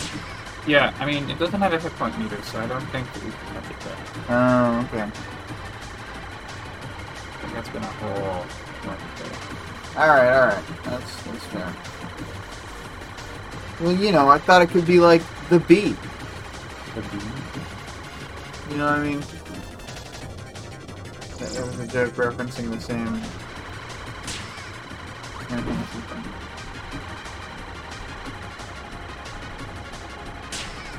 [0.67, 3.25] Yeah, I mean it doesn't have a hit point meter, so I don't think that
[3.25, 3.97] we can touch it there.
[4.31, 5.03] Oh, okay.
[5.03, 5.11] I
[7.41, 8.47] think that's been a whole.
[9.97, 10.65] Alright, alright.
[10.85, 11.75] That's that's fair.
[13.81, 15.23] Well, you know, I thought it could be like
[15.53, 15.95] the bee.
[18.71, 19.21] You know what I mean?
[21.39, 23.21] That, that was a joke referencing the same.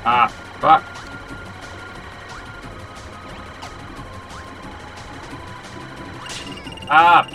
[0.06, 0.28] Ah,
[0.60, 0.84] fuck.
[6.90, 7.26] Ah!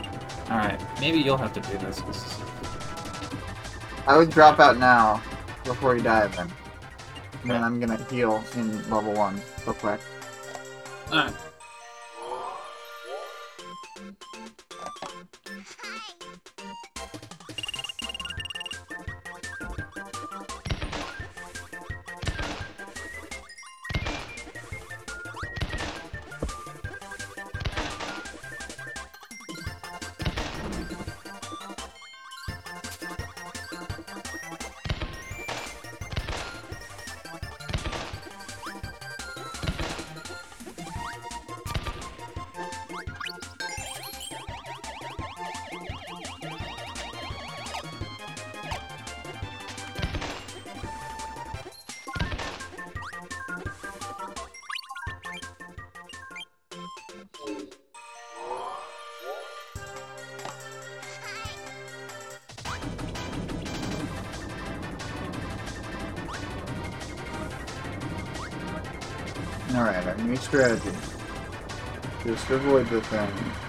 [0.49, 1.99] Alright, maybe you'll have to do this.
[2.01, 2.39] 'cause-
[4.07, 5.21] I would drop out now
[5.63, 6.49] before you die then.
[7.41, 9.99] And then I'm gonna heal in level one real quick.
[11.11, 11.33] Alright.
[70.49, 70.89] Strategy.
[72.25, 73.68] Just avoid the thing.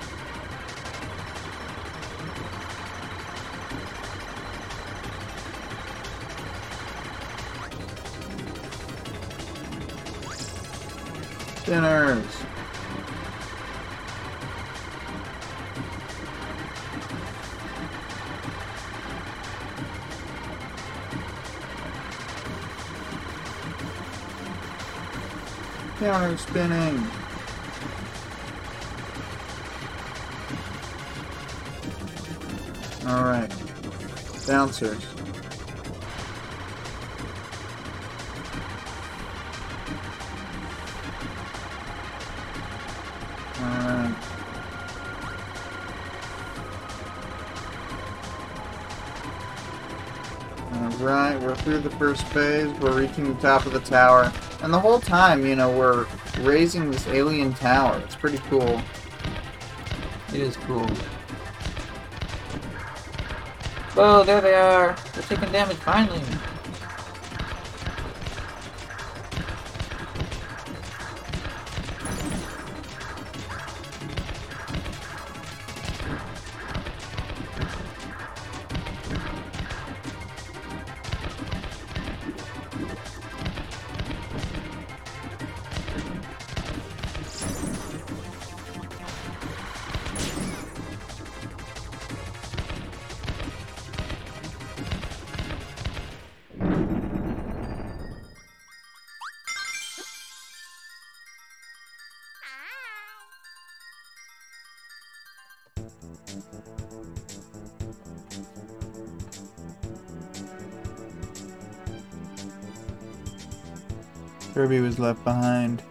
[26.40, 27.06] Spinning!
[33.06, 33.50] Alright.
[34.46, 35.04] Bouncers.
[43.58, 44.12] Uh,
[50.72, 51.00] Alright.
[51.00, 52.68] Alright, we're through the first phase.
[52.80, 54.32] We're reaching the top of the tower.
[54.62, 56.06] And the whole time, you know, we're
[56.40, 58.00] raising this alien tower.
[58.04, 58.80] It's pretty cool.
[60.28, 60.88] It is cool.
[63.96, 64.96] Oh, there they are!
[65.14, 66.22] They're taking damage finally!
[114.60, 115.82] Kirby was left behind.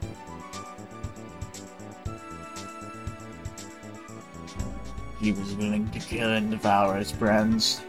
[5.20, 7.82] He was willing to kill and devour his friends.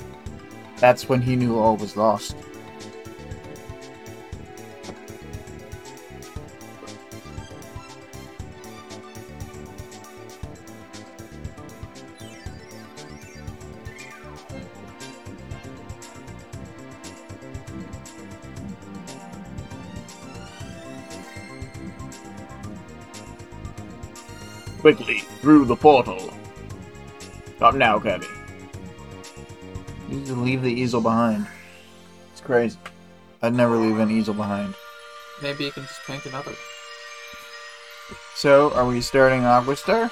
[0.78, 2.34] That's when he knew all was lost.
[25.70, 26.34] The portal.
[27.60, 28.26] Not now, Kirby.
[30.08, 31.46] You need to leave the easel behind.
[32.32, 32.76] It's crazy.
[33.40, 34.74] I'd never leave an easel behind.
[35.40, 36.54] Maybe you can just paint another.
[38.34, 40.10] So, are we starting Aquastar?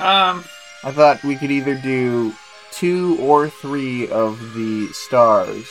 [0.00, 0.44] Um,
[0.82, 2.34] I thought we could either do
[2.72, 5.70] two or three of the stars.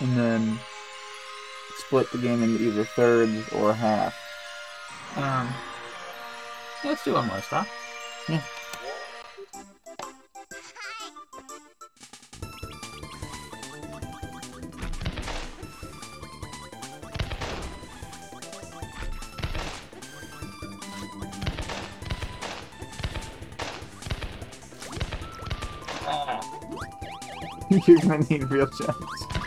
[0.00, 0.58] And then
[1.78, 4.14] split the game into either thirds or half.
[5.16, 5.48] um,
[6.84, 7.66] let's do one more star.
[8.28, 8.42] Yeah.
[27.86, 29.37] You're gonna need real gems.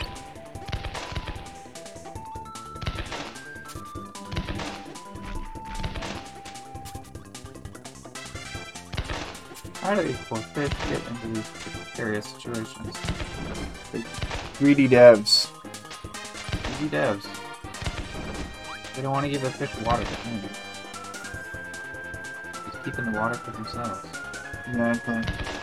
[9.94, 12.96] Poor fish get into these precarious situations?
[14.58, 15.50] Greedy devs.
[16.70, 17.26] Easy devs.
[18.96, 20.50] They don't want to give the fish water to drink.
[22.64, 24.06] Just keeping the water for themselves.
[24.66, 25.60] Exactly.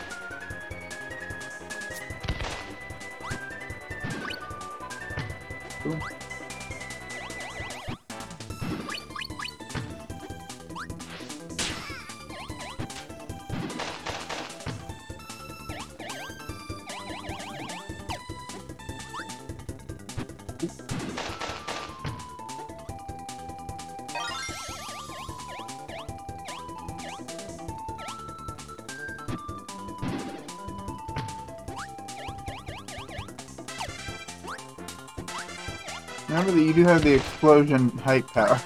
[36.70, 38.62] You do have the explosion height power.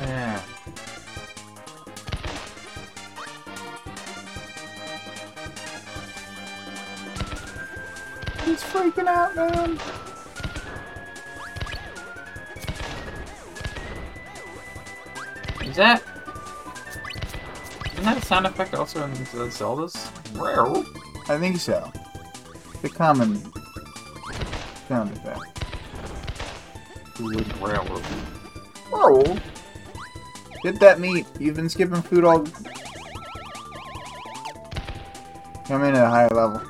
[0.00, 0.40] Yeah.
[8.44, 9.78] He's freaking out, man.
[15.64, 16.02] Is that?
[17.92, 19.18] Isn't that a sound effect also in the
[19.48, 20.10] Zeldas?
[20.36, 20.66] Rare.
[21.28, 21.92] I think so.
[22.82, 23.40] The common
[24.88, 25.57] sound effect.
[27.20, 28.02] Railroad.
[28.92, 29.38] Oh!
[30.62, 31.26] Get that meat.
[31.38, 32.44] You've been skipping food all.
[35.66, 36.62] Come in at a higher level.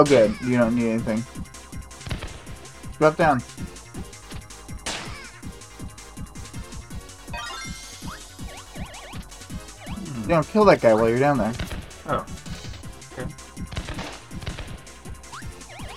[0.00, 0.34] Oh, good.
[0.40, 1.22] You don't need anything.
[2.96, 3.40] Drop down.
[9.90, 10.26] Hmm.
[10.26, 11.52] Don't kill that guy while you're down there.
[12.06, 12.24] Oh.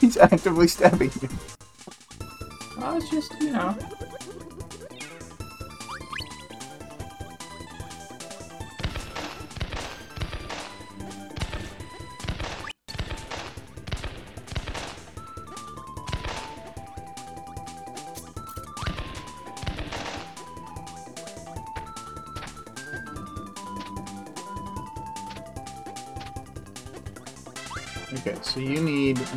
[0.01, 1.29] He's actively stabbing you.
[2.77, 3.77] Well, it's just, you know.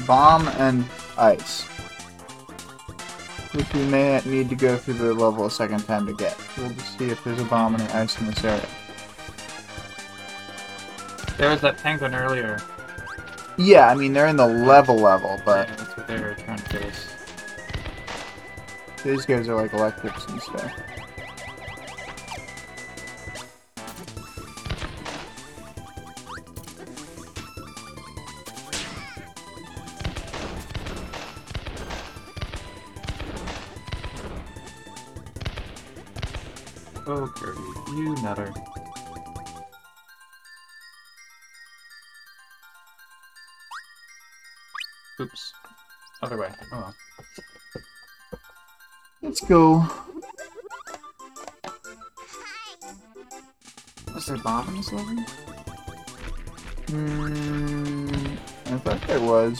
[0.06, 0.84] Bomb and
[1.18, 1.62] ice.
[3.52, 6.36] Which we may need to go through the level a second time to get.
[6.58, 8.66] We'll just see if there's a bomb and an ice in this area.
[11.38, 12.60] There was that penguin earlier.
[13.58, 16.58] Yeah, I mean they're in the level level, but Yeah, that's what they were trying
[16.58, 17.08] to face.
[19.04, 20.72] these guys are like electrics and stuff.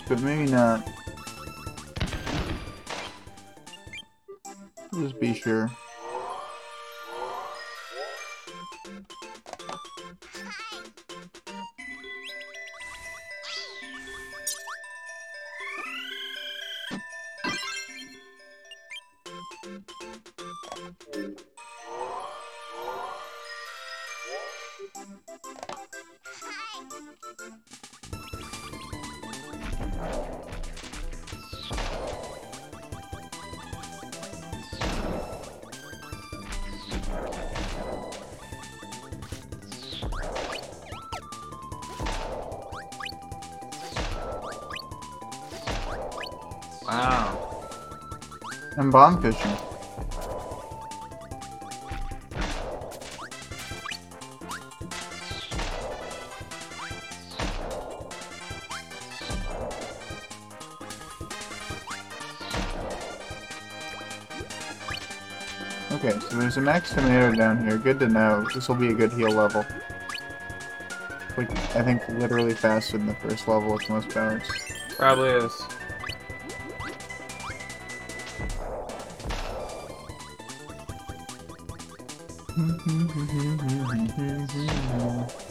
[0.07, 0.45] But maybe
[48.79, 49.51] And bomb fishing.
[65.92, 67.79] Okay, so there's a max tomato down here.
[67.79, 68.46] Good to know.
[68.55, 69.64] This will be a good heal level.
[71.38, 74.46] Like, I think literally faster than the first level with most powers.
[74.99, 75.53] Probably is.
[82.58, 85.26] A utterly bizarre power.
[85.26, 85.37] Indeed.
[85.37, 85.46] There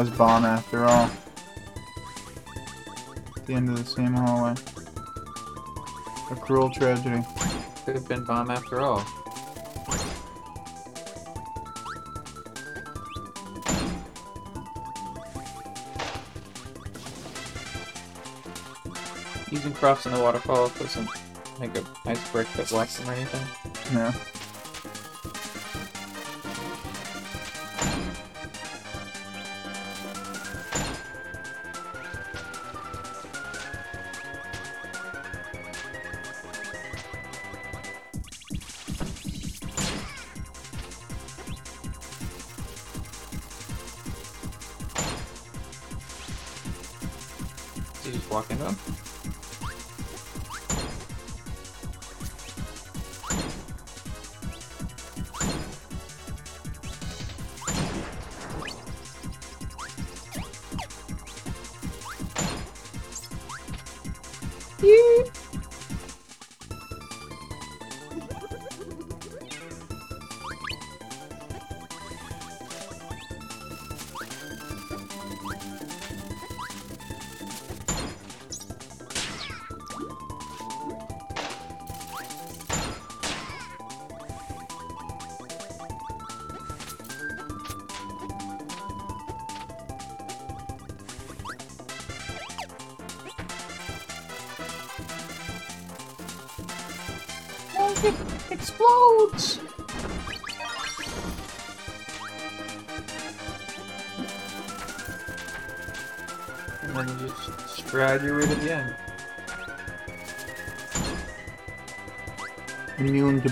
[0.00, 1.10] was bomb after all.
[3.36, 4.54] At the end of the same hallway.
[6.30, 7.24] A cruel tragedy.
[7.84, 9.04] Could have been bomb after all.
[19.50, 21.08] Using crops in the waterfall doesn't
[21.58, 23.94] make a nice brick that blocks them or anything.
[23.94, 24.12] No.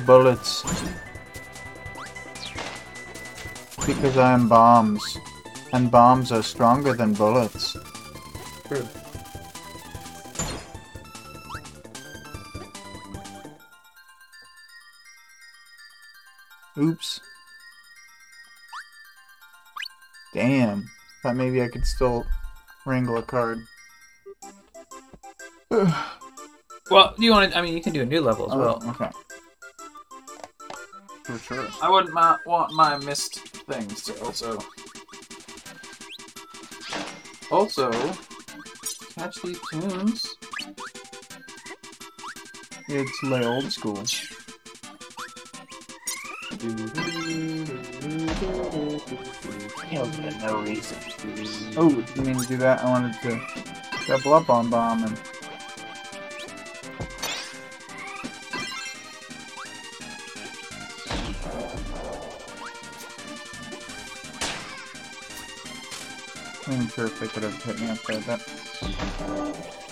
[0.07, 0.63] Bullets.
[3.85, 5.19] Because I am bombs.
[5.73, 7.77] And bombs are stronger than bullets.
[8.67, 8.87] True.
[16.79, 17.21] Oops.
[20.33, 20.89] Damn.
[21.23, 22.25] Thought maybe I could still
[22.85, 23.59] wrangle a card.
[26.91, 27.59] Well, do you want to?
[27.59, 28.83] I mean, you can do a new level as oh, well.
[28.83, 29.11] Oh, okay.
[31.27, 31.67] For sure.
[31.83, 34.63] I wouldn't ma- want my missed things to also
[37.51, 37.91] also
[39.17, 40.37] catch these tunes.
[42.89, 44.05] It's like old school.
[50.43, 50.99] no reason.
[51.77, 52.85] Oh, didn't mean to do that.
[52.85, 53.41] I wanted to
[54.07, 55.21] double up on bomb and
[66.85, 69.86] Sure if they could have hit me up there, but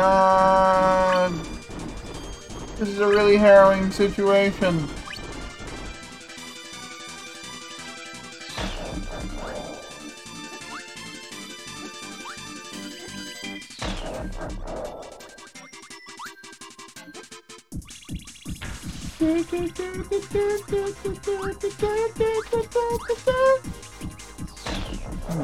[0.00, 1.32] god!
[2.78, 4.88] This is a really harrowing situation.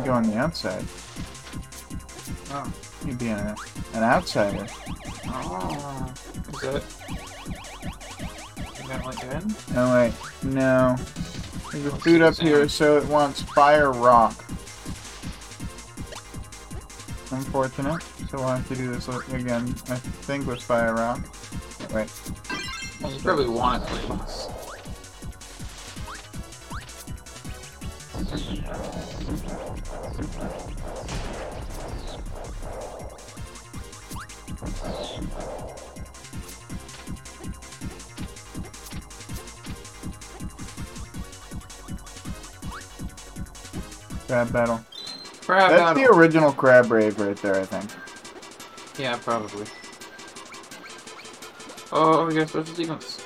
[0.04, 1.05] Go on the outside.
[2.58, 2.72] Oh.
[3.04, 3.54] You'd be an,
[3.92, 4.66] an outsider.
[5.26, 6.12] Oh.
[6.54, 6.82] Is that?
[8.80, 9.54] You meant like in?
[9.74, 10.14] No, wait.
[10.42, 10.96] No.
[11.70, 14.42] There's a food up here, so it wants fire rock.
[17.30, 18.02] Unfortunate.
[18.30, 21.20] So we'll have to do this again, I think with fire rock.
[21.92, 22.10] Wait.
[23.02, 24.06] Well, you probably want it to
[44.46, 44.84] Crab battle.
[45.42, 46.02] Crab That's battle.
[46.02, 47.90] the original crab rave right there, I think.
[48.98, 49.66] Yeah, probably.
[51.90, 53.22] Oh, we got special sequence.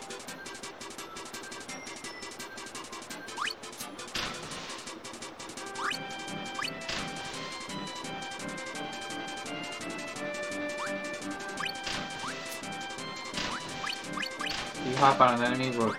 [14.87, 15.93] You hop on an enemy, what?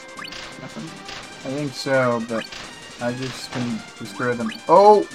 [0.62, 1.52] Nothing?
[1.52, 2.44] I think so, but
[3.02, 4.52] I just can destroy them.
[4.70, 5.08] Oh!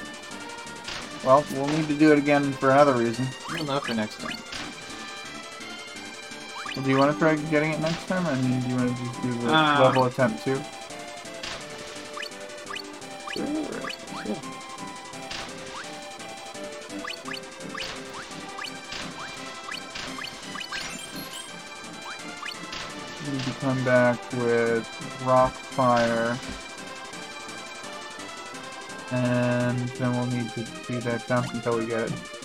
[1.25, 3.27] Well, we'll need to do it again for another reason.
[3.55, 4.37] You'll know for next time.
[6.83, 8.27] Do you want to try getting it next time?
[8.27, 9.81] I mean, do you want to just do the Uh.
[9.83, 10.61] level attempt too?
[23.33, 24.87] Need to come back with
[25.27, 26.39] rock fire.
[29.17, 32.36] And then we'll need to do that jump until we get it.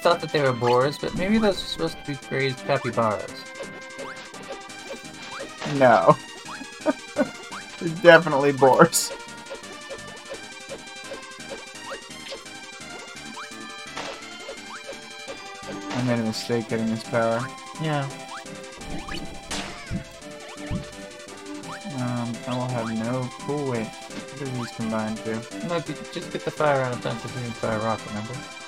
[0.00, 3.30] Thought that they were boars, but maybe those are supposed to be crazed capybaras.
[5.76, 6.16] No.
[7.78, 9.12] They're definitely boars.
[15.90, 17.46] I made a mistake getting this power.
[17.82, 18.08] Yeah.
[21.96, 23.28] Um, I will have no.
[23.40, 23.86] Cool, wait.
[23.86, 25.34] What are these combined to?
[25.68, 28.59] No, just get the fire out of time to do fire rock, remember?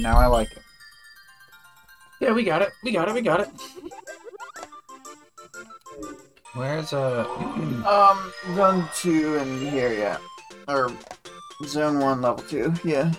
[0.00, 0.62] But now I like it.
[2.20, 2.70] Yeah, we got it.
[2.82, 3.14] We got it.
[3.14, 3.48] We got it.
[6.54, 7.26] Where's uh?
[7.80, 10.18] Um, zone two and here, yeah.
[10.68, 10.92] Or
[11.64, 13.10] zone one, level two, yeah.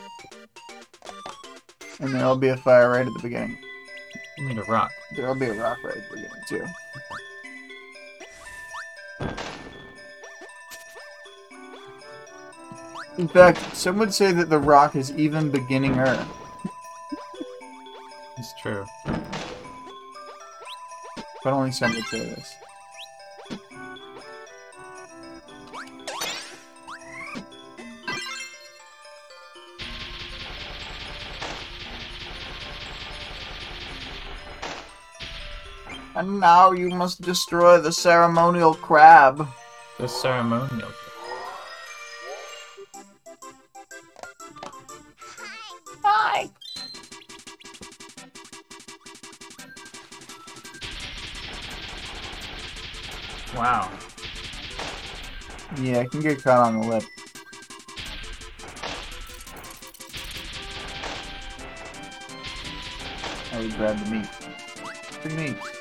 [1.99, 3.57] And there'll be a fire right at the beginning.
[4.37, 4.91] we need a rock.
[5.15, 6.65] There'll be a rock right at the beginning, too.
[13.17, 16.23] In fact, some would say that the rock is even beginninger.
[21.51, 22.55] But only some would say this.
[36.15, 39.45] And now you must destroy the ceremonial crab.
[39.99, 40.87] The ceremonial.
[46.01, 46.49] Hi.
[53.55, 53.89] Wow.
[55.77, 57.03] Yeah, I can get caught on the lip.
[63.51, 64.25] I would grab the meat.
[64.25, 65.80] Free meat.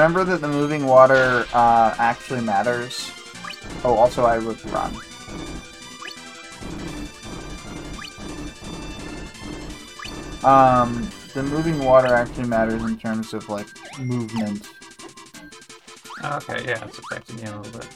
[0.00, 3.12] Remember that the moving water uh, actually matters.
[3.84, 4.94] Oh, also I would run.
[10.42, 13.66] Um, the moving water actually matters in terms of like
[13.98, 14.70] movement.
[16.24, 17.88] Okay, yeah, it's affecting you a little bit.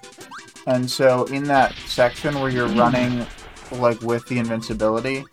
[0.67, 3.27] And so in that section where you're running
[3.73, 5.25] like with the invincibility,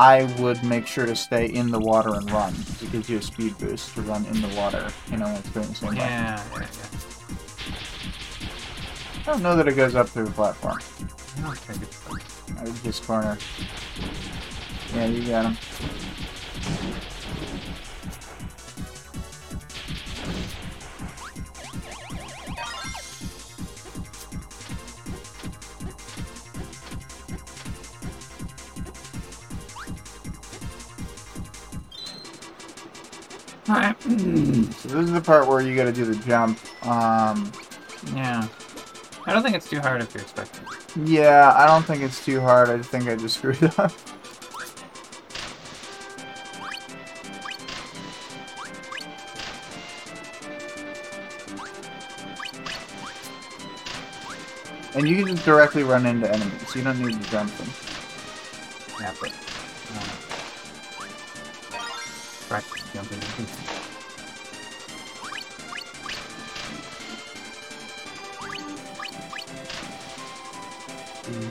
[0.00, 2.54] I would make sure to stay in the water and run.
[2.80, 5.50] It gives you a speed boost to run in the water, you know, when it's
[5.50, 5.96] doing the same way.
[5.96, 6.66] Yeah, yeah,
[9.20, 10.78] I don't know that it goes up through the platform.
[11.36, 12.00] I don't think it's.
[12.58, 13.36] I this corner.
[14.94, 15.58] Yeah, you got him.
[34.90, 36.58] This is the part where you gotta do the jump.
[36.86, 37.50] Um,
[38.14, 38.46] Yeah.
[39.26, 40.64] I don't think it's too hard if you're expecting.
[41.06, 42.68] yeah, I don't think it's too hard.
[42.70, 43.92] I think I just screwed up.
[54.94, 56.68] And you can just directly run into enemies.
[56.68, 57.68] So You don't need to jump them.
[59.00, 59.30] Yeah, but.
[59.30, 60.16] Uh,
[62.48, 63.79] practice jumping.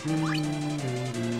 [0.06, 1.39] うん。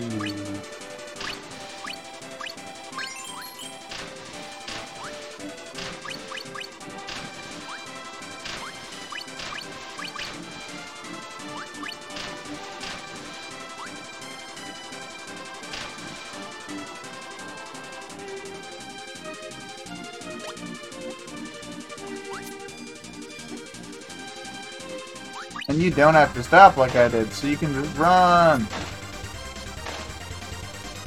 [25.90, 28.64] You don't have to stop like I did, so you can just run.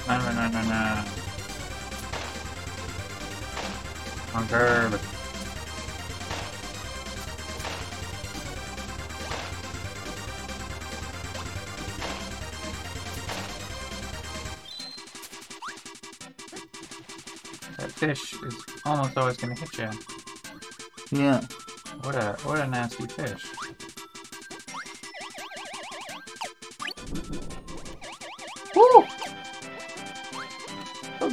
[0.10, 1.06] No, no, no, no, no.
[4.36, 4.92] On curve.
[17.78, 19.90] That fish is almost always gonna hit you.
[21.18, 21.40] Yeah.
[22.02, 23.46] What a what a nasty fish.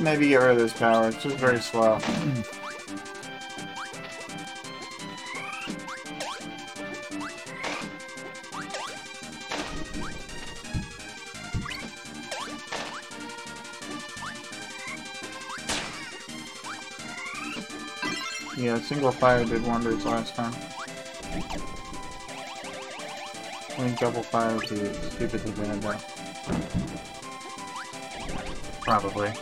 [0.00, 1.08] Maybe get rid of this power.
[1.08, 1.98] It's just very slow.
[18.56, 20.52] Yeah, single fire did wonders last time.
[23.70, 25.96] I think double fire would be stupidly bad though.
[28.82, 29.32] Probably.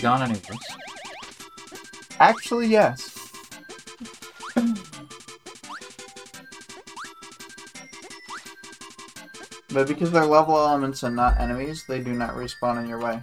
[0.00, 0.76] Have gone worse?
[2.18, 3.12] Actually, yes.
[9.68, 13.20] but because they're level elements and not enemies, they do not respawn in your way.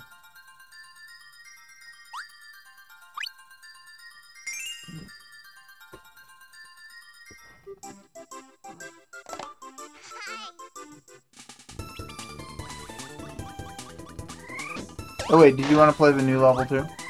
[15.43, 17.02] Wait, did you want to play the new level too?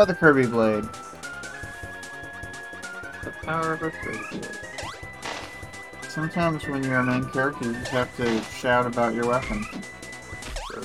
[0.00, 0.84] Power of the Kirby Blade.
[3.22, 4.40] The power of a frisbee.
[6.08, 9.62] Sometimes when you're a main character, you just have to shout about your weapon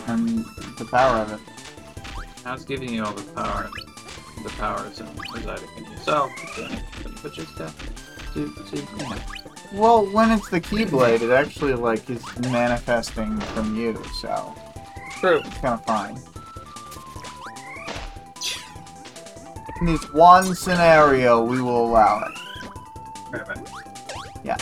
[0.07, 0.43] and
[0.77, 1.39] the power of it.
[2.45, 3.69] I was giving you all the power,
[4.43, 6.31] the powers and residing in yourself.
[7.23, 7.71] But just uh,
[8.33, 9.17] to, to, you know.
[9.71, 14.53] Well, when it's the Keyblade, it actually like is manifesting from you, so
[15.21, 15.39] True.
[15.39, 16.19] it's kind of fine.
[19.85, 22.33] In this one scenario, we will allow it.
[24.43, 24.57] Yeah.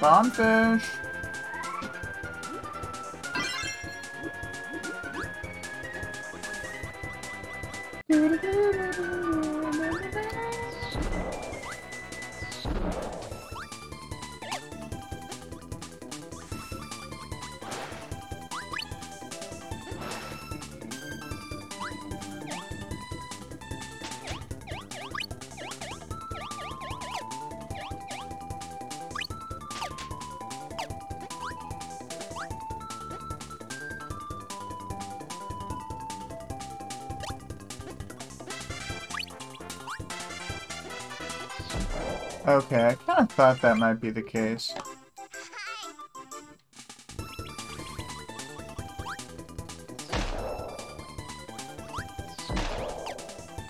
[0.00, 0.82] Bombfish.
[42.54, 44.72] Okay, I kind of thought that might be the case.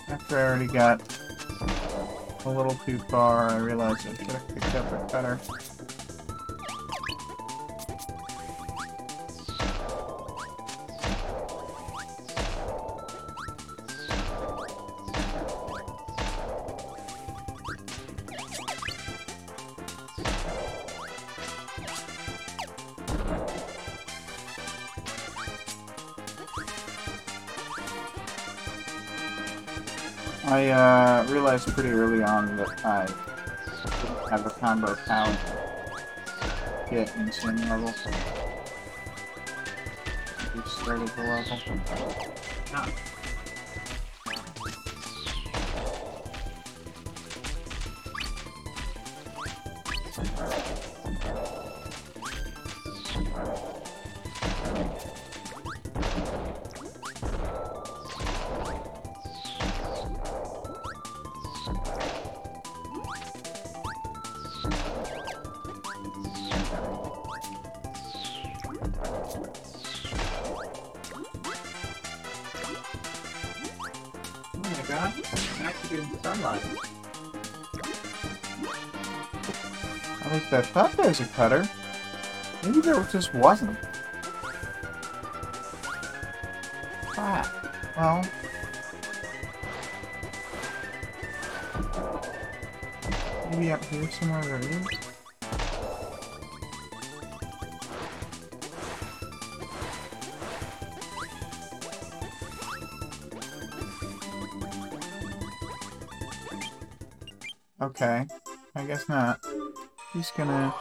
[0.07, 1.01] After I already got
[2.45, 5.39] a little too far, I realized I should have picked up it better.
[31.65, 35.39] Realized pretty early on that I have a combo talent
[36.89, 37.93] get insane level.
[40.55, 41.59] We started the level.
[42.73, 43.14] Ah.
[81.17, 81.63] A cutter.
[82.61, 83.77] Maybe there just wasn't.
[87.17, 87.49] Ah,
[87.95, 88.21] well.
[93.51, 94.87] Maybe up here somewhere there is.
[107.81, 108.25] Okay,
[108.75, 109.39] I guess not.
[110.11, 110.73] He's gonna.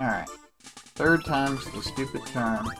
[0.00, 0.28] Alright.
[0.94, 2.70] Third time's the stupid charm.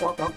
[0.00, 0.34] Walk, walk, walk.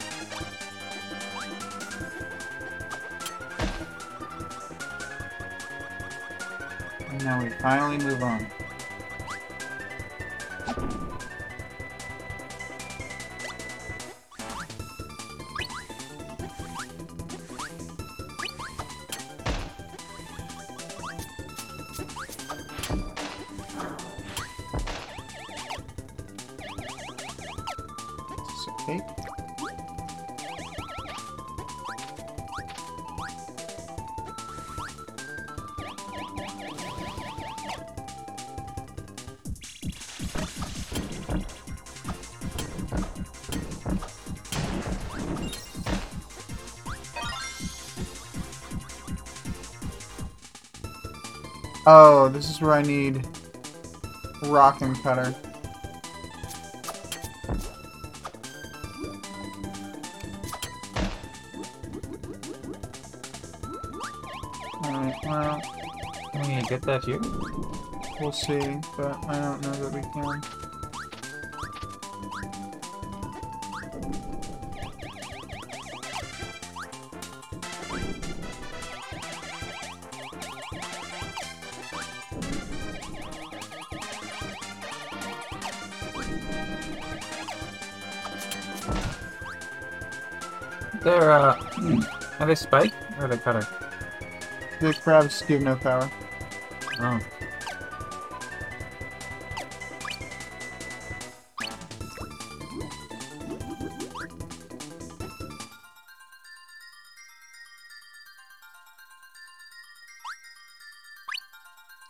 [7.10, 8.51] And now we finally move on.
[51.88, 53.28] Oh, this is where I need
[54.44, 55.34] rock and cutter.
[64.84, 65.62] Alright, well,
[66.34, 67.20] Can we get that here?
[68.20, 68.60] we'll see,
[68.98, 70.61] but I don't know that we can.
[92.52, 93.66] They spike or are they cutter?
[94.82, 96.12] The crabs give no power.
[97.00, 97.20] Oh.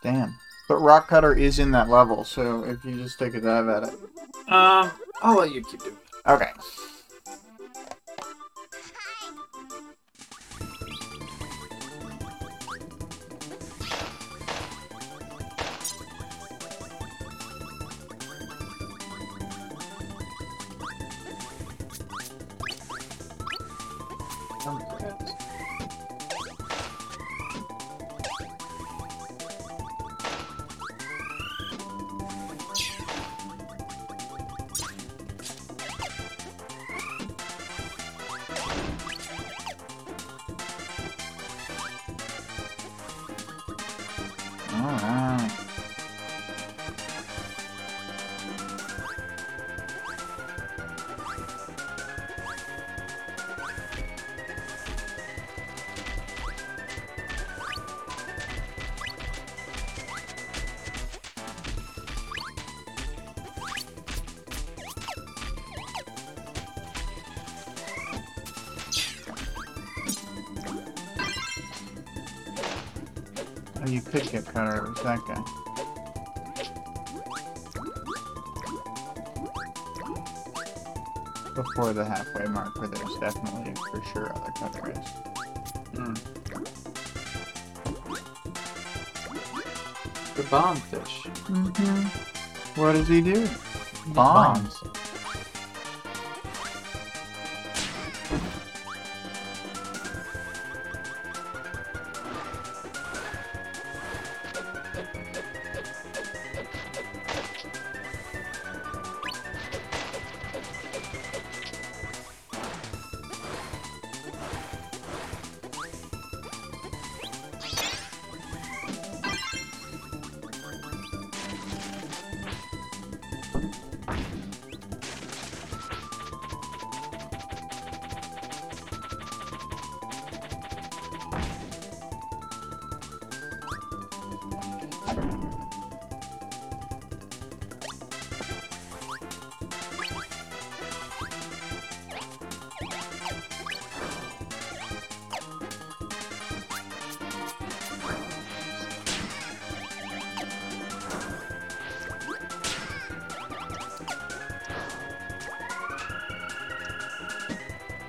[0.01, 0.35] Damn.
[0.68, 3.84] But rock cutter is in that level, so if you just take a dive at
[3.84, 3.93] it.
[4.51, 4.89] Um,
[5.22, 6.30] I'll let you keep doing it.
[6.30, 6.49] Okay.
[90.52, 91.23] The bomb fish.
[91.48, 92.82] Mm-hmm.
[92.82, 93.48] What does he do?
[94.07, 94.81] Bombs.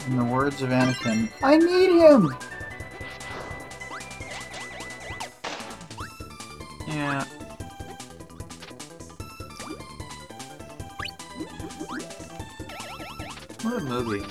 [0.06, 2.34] In the words of Anakin, I need him!
[6.88, 7.24] Yeah.
[13.62, 14.26] What a movie.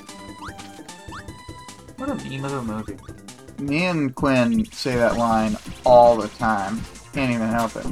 [1.96, 2.98] What a meme of a movie.
[3.60, 6.82] Me and Quinn say that line all the time.
[7.14, 7.86] Can't even help it.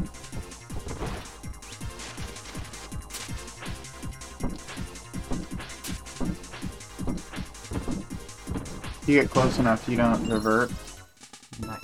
[9.09, 10.69] You get close enough, you don't revert.
[11.61, 11.83] Nice.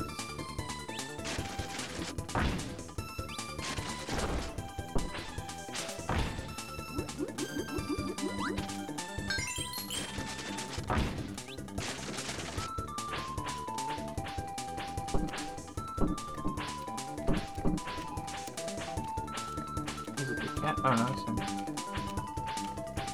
[20.20, 20.76] Is it the cat?
[20.84, 21.08] Oh no.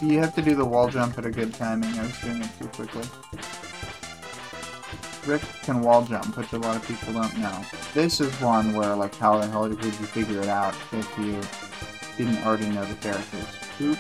[0.06, 1.98] You have to do the wall jump at a good timing.
[1.98, 3.04] I was doing it too quickly.
[5.26, 7.66] Rick can wall jump, which a lot of people don't know.
[7.94, 11.40] This is one where, like, how the hell would you figure it out if you
[12.18, 13.46] didn't already know the characters?
[13.80, 14.00] Oops.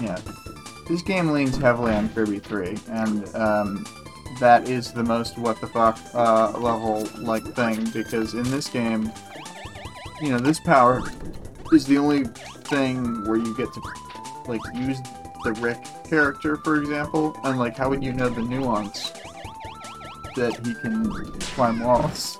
[0.00, 0.18] Yeah.
[0.88, 3.84] This game leans heavily on Kirby 3, and, um,
[4.38, 9.12] that is the most what the fuck uh, level like thing because in this game,
[10.20, 11.02] you know, this power
[11.72, 12.24] is the only
[12.64, 13.80] thing where you get to
[14.46, 14.98] like use
[15.44, 19.12] the Rick character, for example, and like how would you know the nuance
[20.36, 21.10] that he can
[21.40, 22.38] climb walls?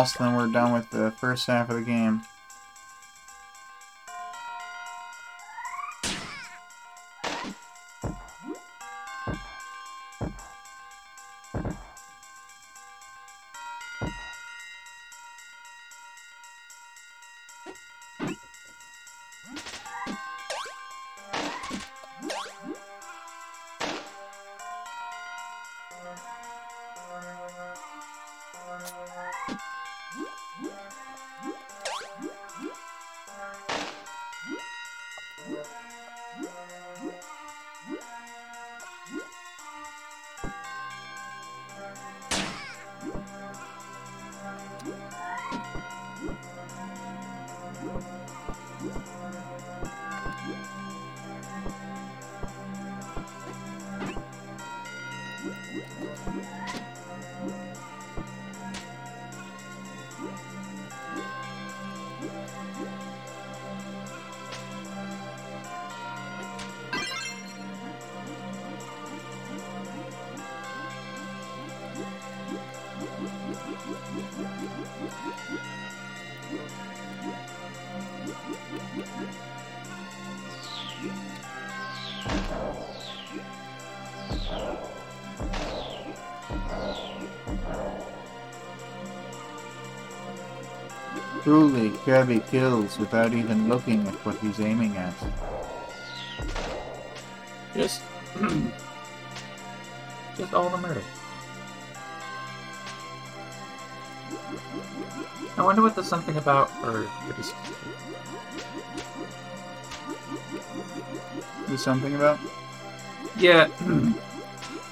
[0.00, 2.22] And then we're done with the first half of the game.
[47.82, 48.20] Yeah.
[91.50, 95.12] Truly, Kirby kills without even looking at what he's aiming at.
[97.74, 98.02] Just.
[100.38, 101.02] just all the murder.
[105.56, 107.52] I wonder what there's something about, or what is
[111.66, 112.38] There's something about?
[113.36, 113.66] Yeah.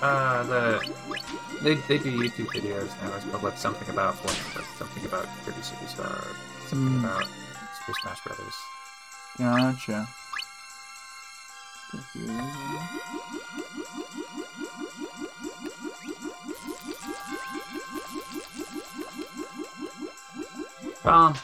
[0.02, 0.92] uh, the
[1.62, 3.14] they they do YouTube videos now.
[3.14, 4.36] It's like something about like
[4.98, 6.24] something about Kirby Superstar,
[6.68, 7.04] something Hmm.
[7.04, 8.54] about Super Smash Brothers.
[9.38, 10.08] Gotcha.
[21.04, 21.34] Bomb.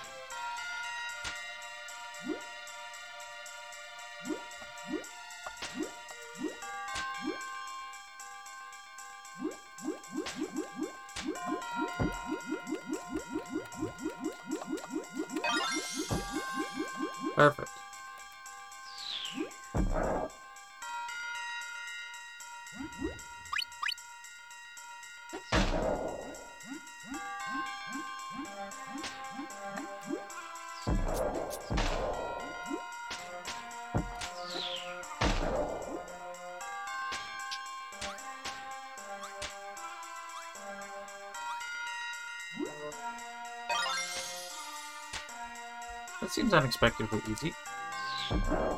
[46.45, 47.55] Seems unexpectedly easy.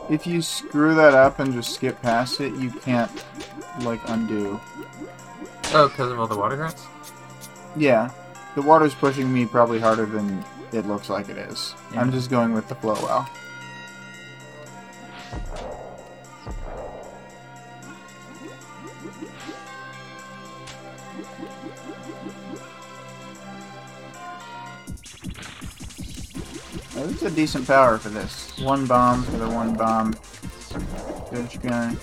[0.09, 3.11] If you screw that up and just skip past it, you can't,
[3.81, 4.61] like, undo.
[5.73, 6.87] Oh, because of all the water grunts?
[7.77, 8.11] Yeah.
[8.55, 11.75] The water's pushing me probably harder than it looks like it is.
[11.93, 12.01] Yeah.
[12.01, 13.29] I'm just going with the flow well.
[27.37, 28.59] Decent power for this.
[28.61, 30.15] One bomb for the one bomb.
[31.31, 31.95] Good guy.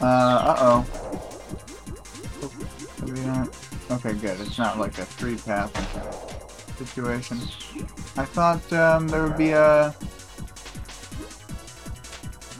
[0.00, 0.86] Uh, uh-oh.
[3.90, 4.40] Okay, good.
[4.40, 5.70] It's not like a three path
[6.78, 7.38] situation.
[8.16, 9.94] I thought um, there would be a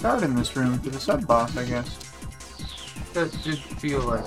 [0.02, 1.98] guard in this room for the sub boss, I guess.
[3.12, 4.24] Does just feel like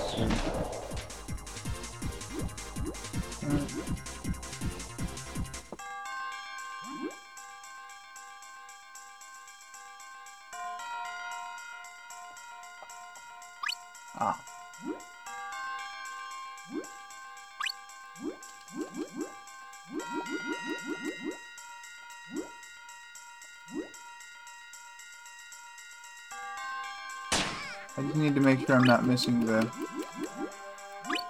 [28.06, 29.70] just need to make sure I'm not missing the...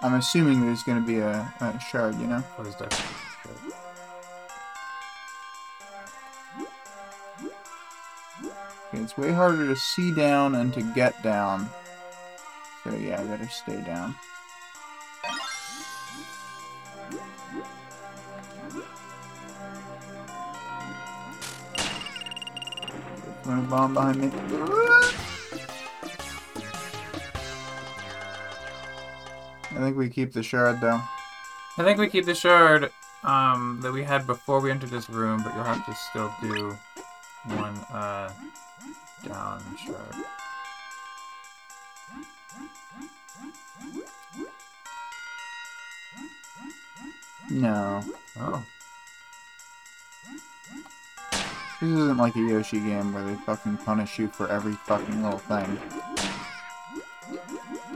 [0.02, 2.40] I'm assuming there's going to be a, a shard, you know?
[2.56, 3.06] what is definitely
[3.44, 3.72] good.
[8.88, 11.68] Okay, it's way harder to see down and to get down.
[12.84, 14.14] So yeah, I better stay down.
[23.48, 25.05] A bomb behind me.
[29.76, 31.00] I think we keep the shard though.
[31.78, 32.90] I think we keep the shard
[33.24, 36.76] um, that we had before we entered this room, but you'll have to still do
[37.44, 38.32] one uh,
[39.26, 40.14] down shard.
[47.50, 48.02] No.
[48.40, 48.64] Oh.
[51.80, 55.38] This isn't like a Yoshi game where they fucking punish you for every fucking little
[55.38, 55.78] thing.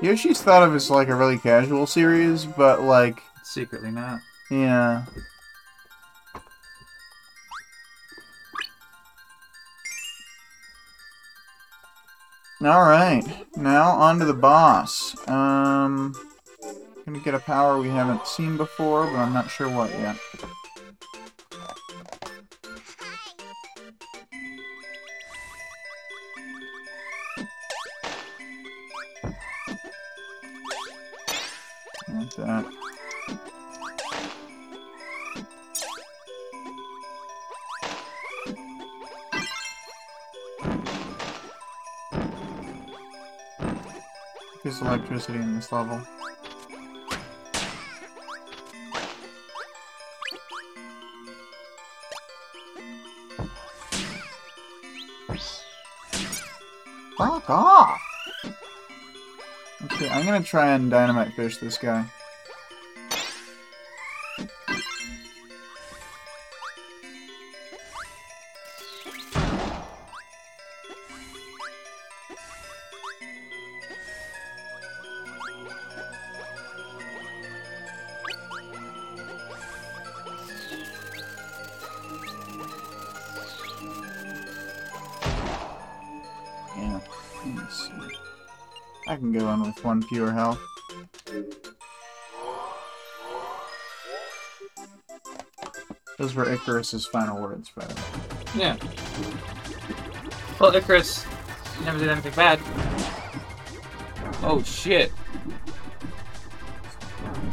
[0.03, 4.21] Yoshi's thought of as like a really casual series, but like, Secretly not.
[4.51, 5.05] yeah.
[12.63, 13.25] Alright,
[13.57, 15.17] now on to the boss.
[15.29, 16.15] Um,
[17.07, 20.17] gonna get a power we haven't seen before, but I'm not sure what yet.
[45.11, 46.01] Electricity in this level.
[57.19, 58.01] Fuck off!
[59.85, 62.07] Okay, I'm gonna try and dynamite fish this guy.
[90.19, 90.61] With health.
[96.19, 98.03] Those were Icarus's final words, by the way.
[98.55, 98.77] Yeah.
[100.59, 101.25] Well, Icarus
[101.85, 102.59] never did anything bad.
[104.43, 105.13] Oh shit.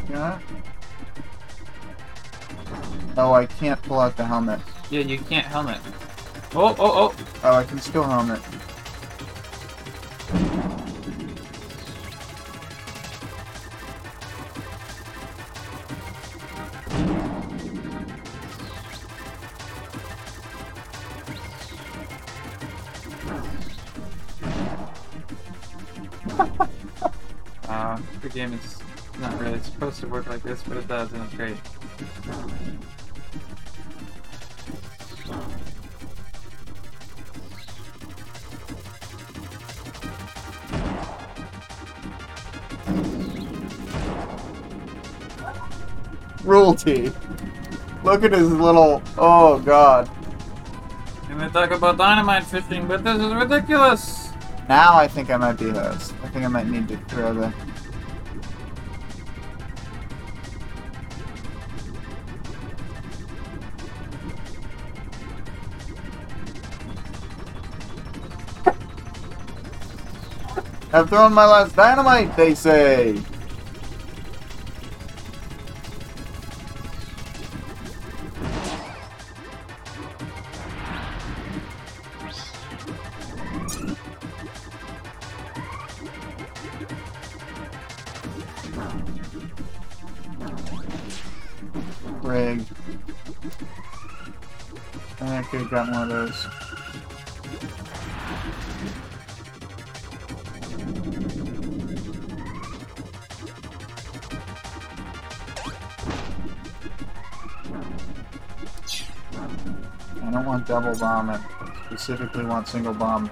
[0.09, 0.39] Yeah.
[3.15, 4.59] Oh, I can't pull out the helmet.
[4.89, 5.79] Yeah, you can't helmet.
[6.55, 7.15] Oh, oh, oh.
[7.43, 8.41] Oh, I can still helmet.
[28.27, 28.77] The game is
[29.21, 31.55] not really supposed to work like this, but it does, and it's great.
[46.41, 47.13] Cruelty.
[48.03, 49.01] Look at his little.
[49.17, 50.09] Oh god.
[51.29, 54.33] And we talk about dynamite fishing, but this is ridiculous.
[54.67, 56.13] Now I think I might be host.
[56.23, 57.53] I think I might need to throw the.
[70.97, 73.21] I've thrown my last dynamite, they say.
[111.97, 113.29] Specifically want single bomb.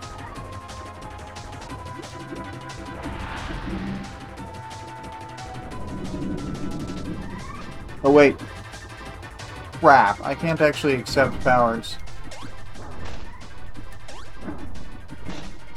[8.04, 8.36] Oh wait.
[9.74, 11.98] Crap, I can't actually accept powers.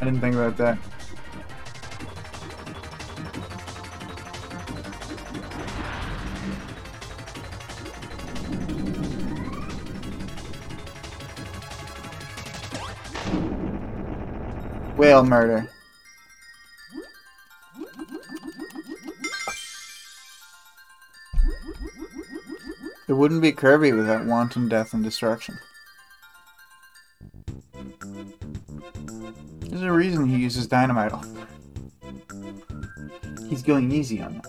[0.01, 0.79] I didn't think about that.
[15.09, 15.71] Whale murder.
[23.09, 25.59] It wouldn't be Kirby without wanton death and destruction.
[29.61, 31.13] There's a reason he uses dynamite.
[33.49, 34.43] He's going easy on them.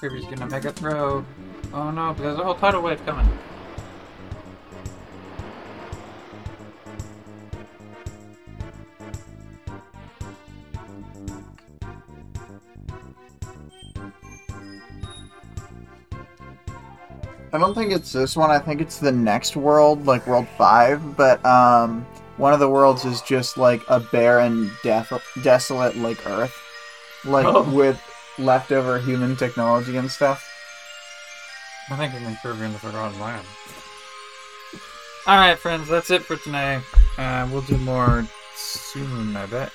[0.00, 1.26] Kirby's gonna make a throw.
[1.72, 3.28] Oh no, there's a whole tidal wave coming.
[17.52, 18.50] I don't think it's this one.
[18.50, 21.16] I think it's the next world, like World 5.
[21.16, 22.06] But um,
[22.36, 26.54] one of the worlds is just like a barren, death, desolate, like Earth.
[27.24, 27.62] Like Oh.
[27.74, 28.00] with
[28.38, 30.46] leftover human technology and stuff.
[31.90, 33.46] I think I'm in Kirby and the Forgotten Land.
[35.26, 36.82] Alright, friends, that's it for tonight.
[37.18, 39.72] Uh, we'll do more soon, I bet.